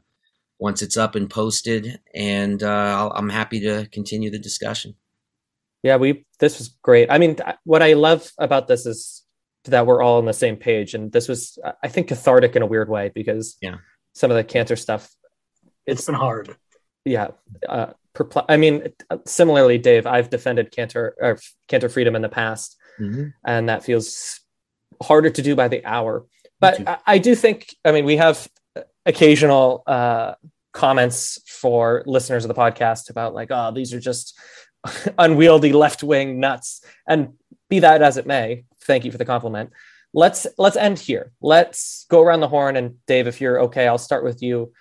[0.58, 4.94] once it's up and posted, and uh, i am happy to continue the discussion.
[5.82, 7.10] Yeah, we this was great.
[7.10, 9.22] I mean, what I love about this is
[9.64, 12.66] that we're all on the same page, and this was I think cathartic in a
[12.66, 13.76] weird way because yeah,
[14.14, 15.10] some of the Kanter stuff
[15.86, 16.56] it's, it's been hard.
[17.04, 17.28] Yeah,
[17.68, 18.88] uh, perpl- I mean,
[19.26, 21.38] similarly, Dave, I've defended Kanter or
[21.68, 23.28] Kanter freedom in the past, mm-hmm.
[23.44, 24.40] and that feels
[25.02, 26.24] harder to do by the hour
[26.64, 28.48] but I, I, do think, I mean, we have
[29.06, 30.34] occasional uh,
[30.72, 34.38] comments for listeners of the podcast about like, oh, these are just
[35.18, 36.84] unwieldy left wing nuts.
[37.08, 37.34] And
[37.68, 39.70] be that as it may, thank you for the compliment.
[40.12, 41.32] Let's let's end here.
[41.40, 42.76] Let's go around the horn.
[42.76, 44.72] And Dave, if you're okay, I'll start with you.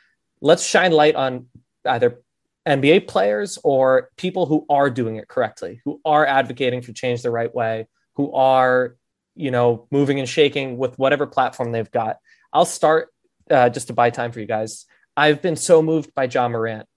[0.42, 1.48] Let's shine light on
[1.86, 2.22] either
[2.68, 7.32] NBA players or people who are doing it correctly, who are advocating for change the
[7.32, 8.96] right way, who are
[9.36, 12.18] you know, moving and shaking with whatever platform they've got.
[12.52, 13.10] I'll start
[13.50, 14.86] uh, just to buy time for you guys.
[15.16, 16.88] I've been so moved by Ja Morant.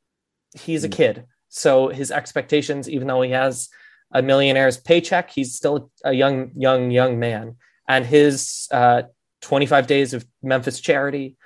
[0.55, 0.93] He's a hmm.
[0.93, 1.25] kid.
[1.49, 3.69] So his expectations, even though he has
[4.13, 7.57] a millionaire's paycheck, he's still a young, young, young man.
[7.89, 9.03] And his uh,
[9.43, 11.37] 25 days of Memphis charity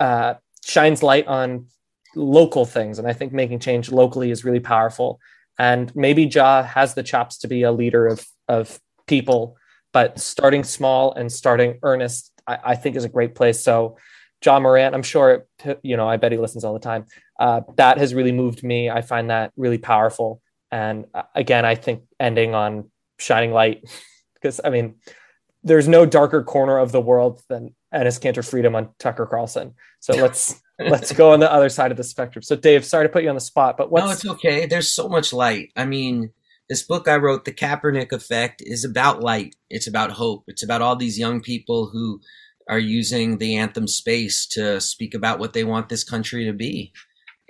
[0.00, 1.66] uh, shines light on
[2.16, 2.98] local things.
[2.98, 5.20] And I think making change locally is really powerful.
[5.58, 9.56] And maybe Ja has the chops to be a leader of, of people
[9.92, 13.60] but starting small and starting earnest, I, I think is a great place.
[13.60, 13.96] So
[14.44, 15.46] Ja Morant, I'm sure,
[15.82, 17.06] you know, I bet he listens all the time.
[17.38, 18.90] Uh, that has really moved me.
[18.90, 20.40] I find that really powerful.
[20.70, 23.82] And uh, again, I think ending on shining light,
[24.34, 24.96] because I mean,
[25.64, 29.74] there's no darker corner of the world than Enes Kanter freedom on Tucker Carlson.
[30.00, 32.42] So let's let's go on the other side of the spectrum.
[32.42, 34.66] So Dave, sorry to put you on the spot, but what's no, it's okay.
[34.66, 35.72] There's so much light.
[35.76, 36.30] I mean,
[36.68, 39.56] this book I wrote, The Kaepernick Effect, is about light.
[39.70, 40.44] It's about hope.
[40.48, 42.20] It's about all these young people who
[42.68, 46.92] are using the anthem space to speak about what they want this country to be.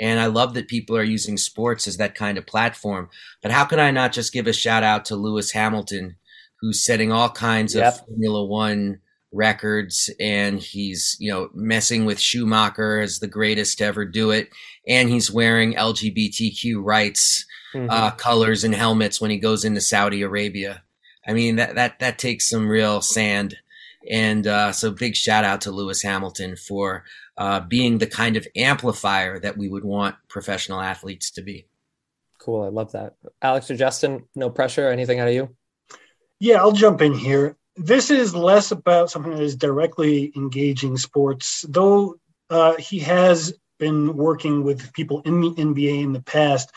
[0.01, 3.11] And I love that people are using sports as that kind of platform.
[3.43, 6.16] But how can I not just give a shout out to Lewis Hamilton,
[6.61, 7.95] who's setting all kinds yep.
[7.95, 9.01] of Formula One
[9.33, 14.51] records and he's, you know, messing with Schumacher as the greatest to ever do it.
[14.87, 17.45] And he's wearing LGBTQ rights
[17.75, 17.91] mm-hmm.
[17.91, 20.83] uh, colors and helmets when he goes into Saudi Arabia.
[21.27, 23.57] I mean that that that takes some real sand.
[24.09, 27.05] And uh, so, big shout out to Lewis Hamilton for
[27.37, 31.66] uh, being the kind of amplifier that we would want professional athletes to be.
[32.39, 33.16] Cool, I love that.
[33.43, 34.89] Alex or Justin, no pressure.
[34.89, 35.55] Anything out of you?
[36.41, 37.57] Yeah, I'll jump in here.
[37.77, 42.16] This is less about something that is directly engaging sports, though
[42.51, 46.73] uh, he has been working with people in the NBA in the past.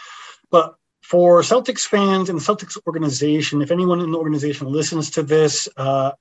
[0.50, 0.76] But
[1.12, 5.68] for Celtics fans and the Celtics organization, if anyone in the organization listens to this,
[5.76, 6.14] uh,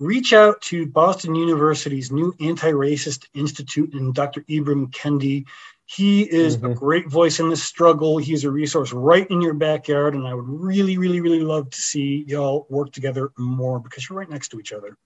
[0.00, 4.40] reach out to Boston University's new anti-racist institute and Dr.
[4.50, 5.44] Ibram Kendi.
[5.86, 6.72] He is mm-hmm.
[6.72, 8.18] a great voice in this struggle.
[8.18, 11.80] He's a resource right in your backyard, and I would really, really, really love to
[11.80, 14.96] see y'all work together more because you're right next to each other.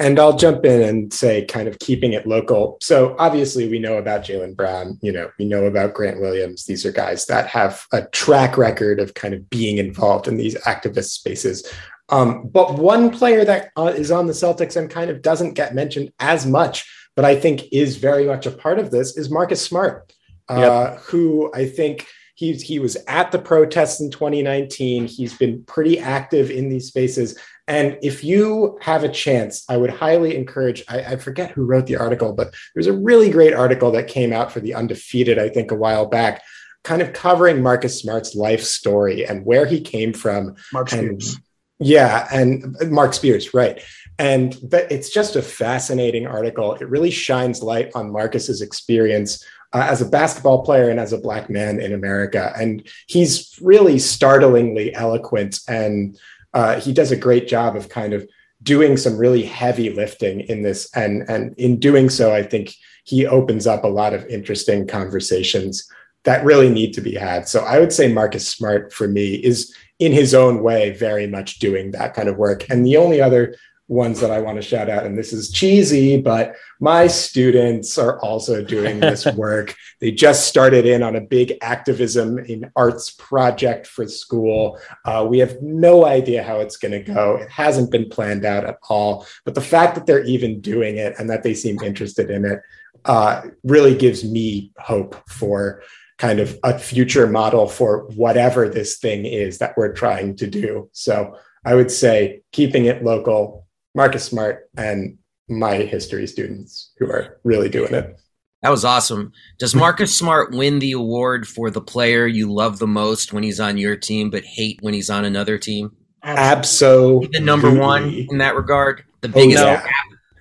[0.00, 2.78] And I'll jump in and say, kind of keeping it local.
[2.80, 4.96] So obviously, we know about Jaylen Brown.
[5.02, 6.66] You know, we know about Grant Williams.
[6.66, 10.54] These are guys that have a track record of kind of being involved in these
[10.58, 11.68] activist spaces.
[12.10, 15.74] Um, but one player that uh, is on the Celtics and kind of doesn't get
[15.74, 19.60] mentioned as much, but I think is very much a part of this, is Marcus
[19.60, 20.12] Smart,
[20.48, 21.00] uh, yep.
[21.00, 22.06] who I think
[22.38, 25.08] He's, he was at the protests in 2019.
[25.08, 27.36] He's been pretty active in these spaces.
[27.66, 31.86] And if you have a chance, I would highly encourage, I, I, forget who wrote
[31.86, 35.48] the article, but there's a really great article that came out for the undefeated, I
[35.48, 36.44] think, a while back,
[36.84, 40.54] kind of covering Marcus Smart's life story and where he came from.
[40.72, 41.40] Mark and, Spears.
[41.80, 43.82] Yeah, and uh, Marc Spears, right.
[44.20, 46.74] And but it's just a fascinating article.
[46.74, 51.20] It really shines light on Marcus's experience uh, as a basketball player and as a
[51.20, 52.52] black man in America.
[52.58, 56.18] And he's really startlingly eloquent, and
[56.54, 58.28] uh, he does a great job of kind of
[58.62, 60.90] doing some really heavy lifting in this.
[60.94, 65.88] And and in doing so, I think he opens up a lot of interesting conversations
[66.24, 67.48] that really need to be had.
[67.48, 71.58] So I would say Marcus Smart for me is in his own way very much
[71.58, 72.68] doing that kind of work.
[72.68, 73.54] And the only other
[73.88, 78.20] ones that I want to shout out, and this is cheesy, but my students are
[78.20, 79.74] also doing this work.
[80.00, 84.78] they just started in on a big activism in arts project for school.
[85.04, 87.36] Uh, we have no idea how it's going to go.
[87.36, 89.26] It hasn't been planned out at all.
[89.44, 92.60] But the fact that they're even doing it and that they seem interested in it
[93.06, 95.82] uh, really gives me hope for
[96.18, 100.90] kind of a future model for whatever this thing is that we're trying to do.
[100.92, 103.67] So I would say keeping it local,
[103.98, 105.18] Marcus Smart and
[105.48, 108.16] my history students who are really doing it.
[108.62, 109.32] That was awesome.
[109.58, 113.58] Does Marcus Smart win the award for the player you love the most when he's
[113.58, 115.90] on your team, but hate when he's on another team?
[116.22, 117.28] Absolutely.
[117.32, 119.74] The number one in that regard, the oh, biggest no.
[119.74, 119.84] gap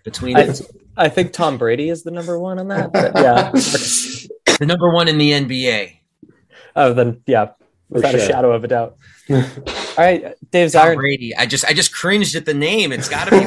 [0.03, 0.53] between I.
[0.95, 2.93] I think Tom Brady is the number one on that.
[2.93, 3.51] But yeah.
[4.59, 5.99] The number one in the NBA.
[6.75, 7.49] oh, then yeah,
[7.89, 8.97] without a shadow of a doubt.
[9.29, 9.43] All
[9.97, 11.35] right, Dave Tom Zirin, Brady.
[11.35, 12.91] I just I just cringed at the name.
[12.91, 13.37] It's got to be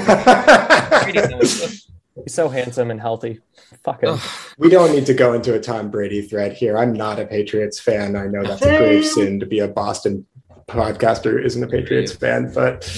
[2.23, 3.41] he's so handsome and healthy.
[3.85, 4.19] Fuck him.
[4.59, 6.77] We don't need to go into a Tom Brady thread here.
[6.77, 8.17] I'm not a Patriots fan.
[8.17, 10.27] I know that's a grave sin to be a Boston
[10.71, 12.89] podcaster isn't a Patriots fan, but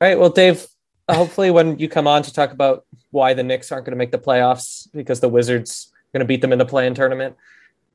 [0.00, 0.66] All right, well, Dave,
[1.08, 3.98] uh, hopefully when you come on to talk about why the Knicks aren't going to
[3.98, 7.36] make the playoffs because the Wizards are going to beat them in the play-in tournament,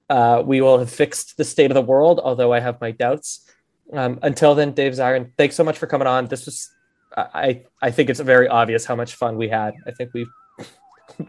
[0.09, 3.49] uh, we will have fixed the state of the world, although I have my doubts.
[3.93, 6.25] Um, until then, Dave Zirin, thanks so much for coming on.
[6.27, 6.69] This was,
[7.15, 9.73] I, I think it's very obvious how much fun we had.
[9.85, 10.27] I think we,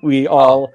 [0.02, 0.70] we all,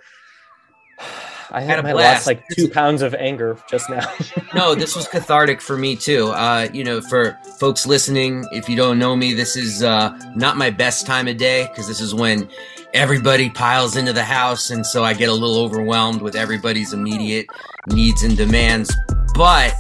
[1.54, 2.16] I Had a had I blast.
[2.16, 4.12] lost like two pounds of anger just now.
[4.56, 6.30] no, this was cathartic for me too.
[6.30, 10.58] Uh, you know, for folks listening, if you don't know me, this is uh, not
[10.58, 12.50] my best time of day because this is when
[12.96, 17.46] everybody piles into the house, and so I get a little overwhelmed with everybody's immediate
[17.88, 18.92] needs and demands.
[19.36, 19.74] But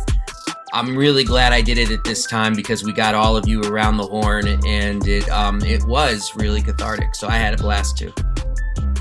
[0.74, 3.62] I'm really glad I did it at this time because we got all of you
[3.64, 7.16] around the horn, and it um, it was really cathartic.
[7.16, 8.14] So I had a blast too.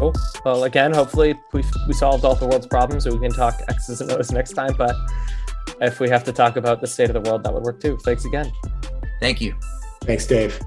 [0.03, 0.14] Cool.
[0.44, 4.00] Well, again, hopefully we we solved all the world's problems, so we can talk X's
[4.00, 4.74] and O's next time.
[4.76, 4.96] But
[5.80, 7.96] if we have to talk about the state of the world, that would work too.
[7.98, 8.50] Thanks again.
[9.20, 9.55] Thank you.
[10.05, 10.61] thanks, Dave.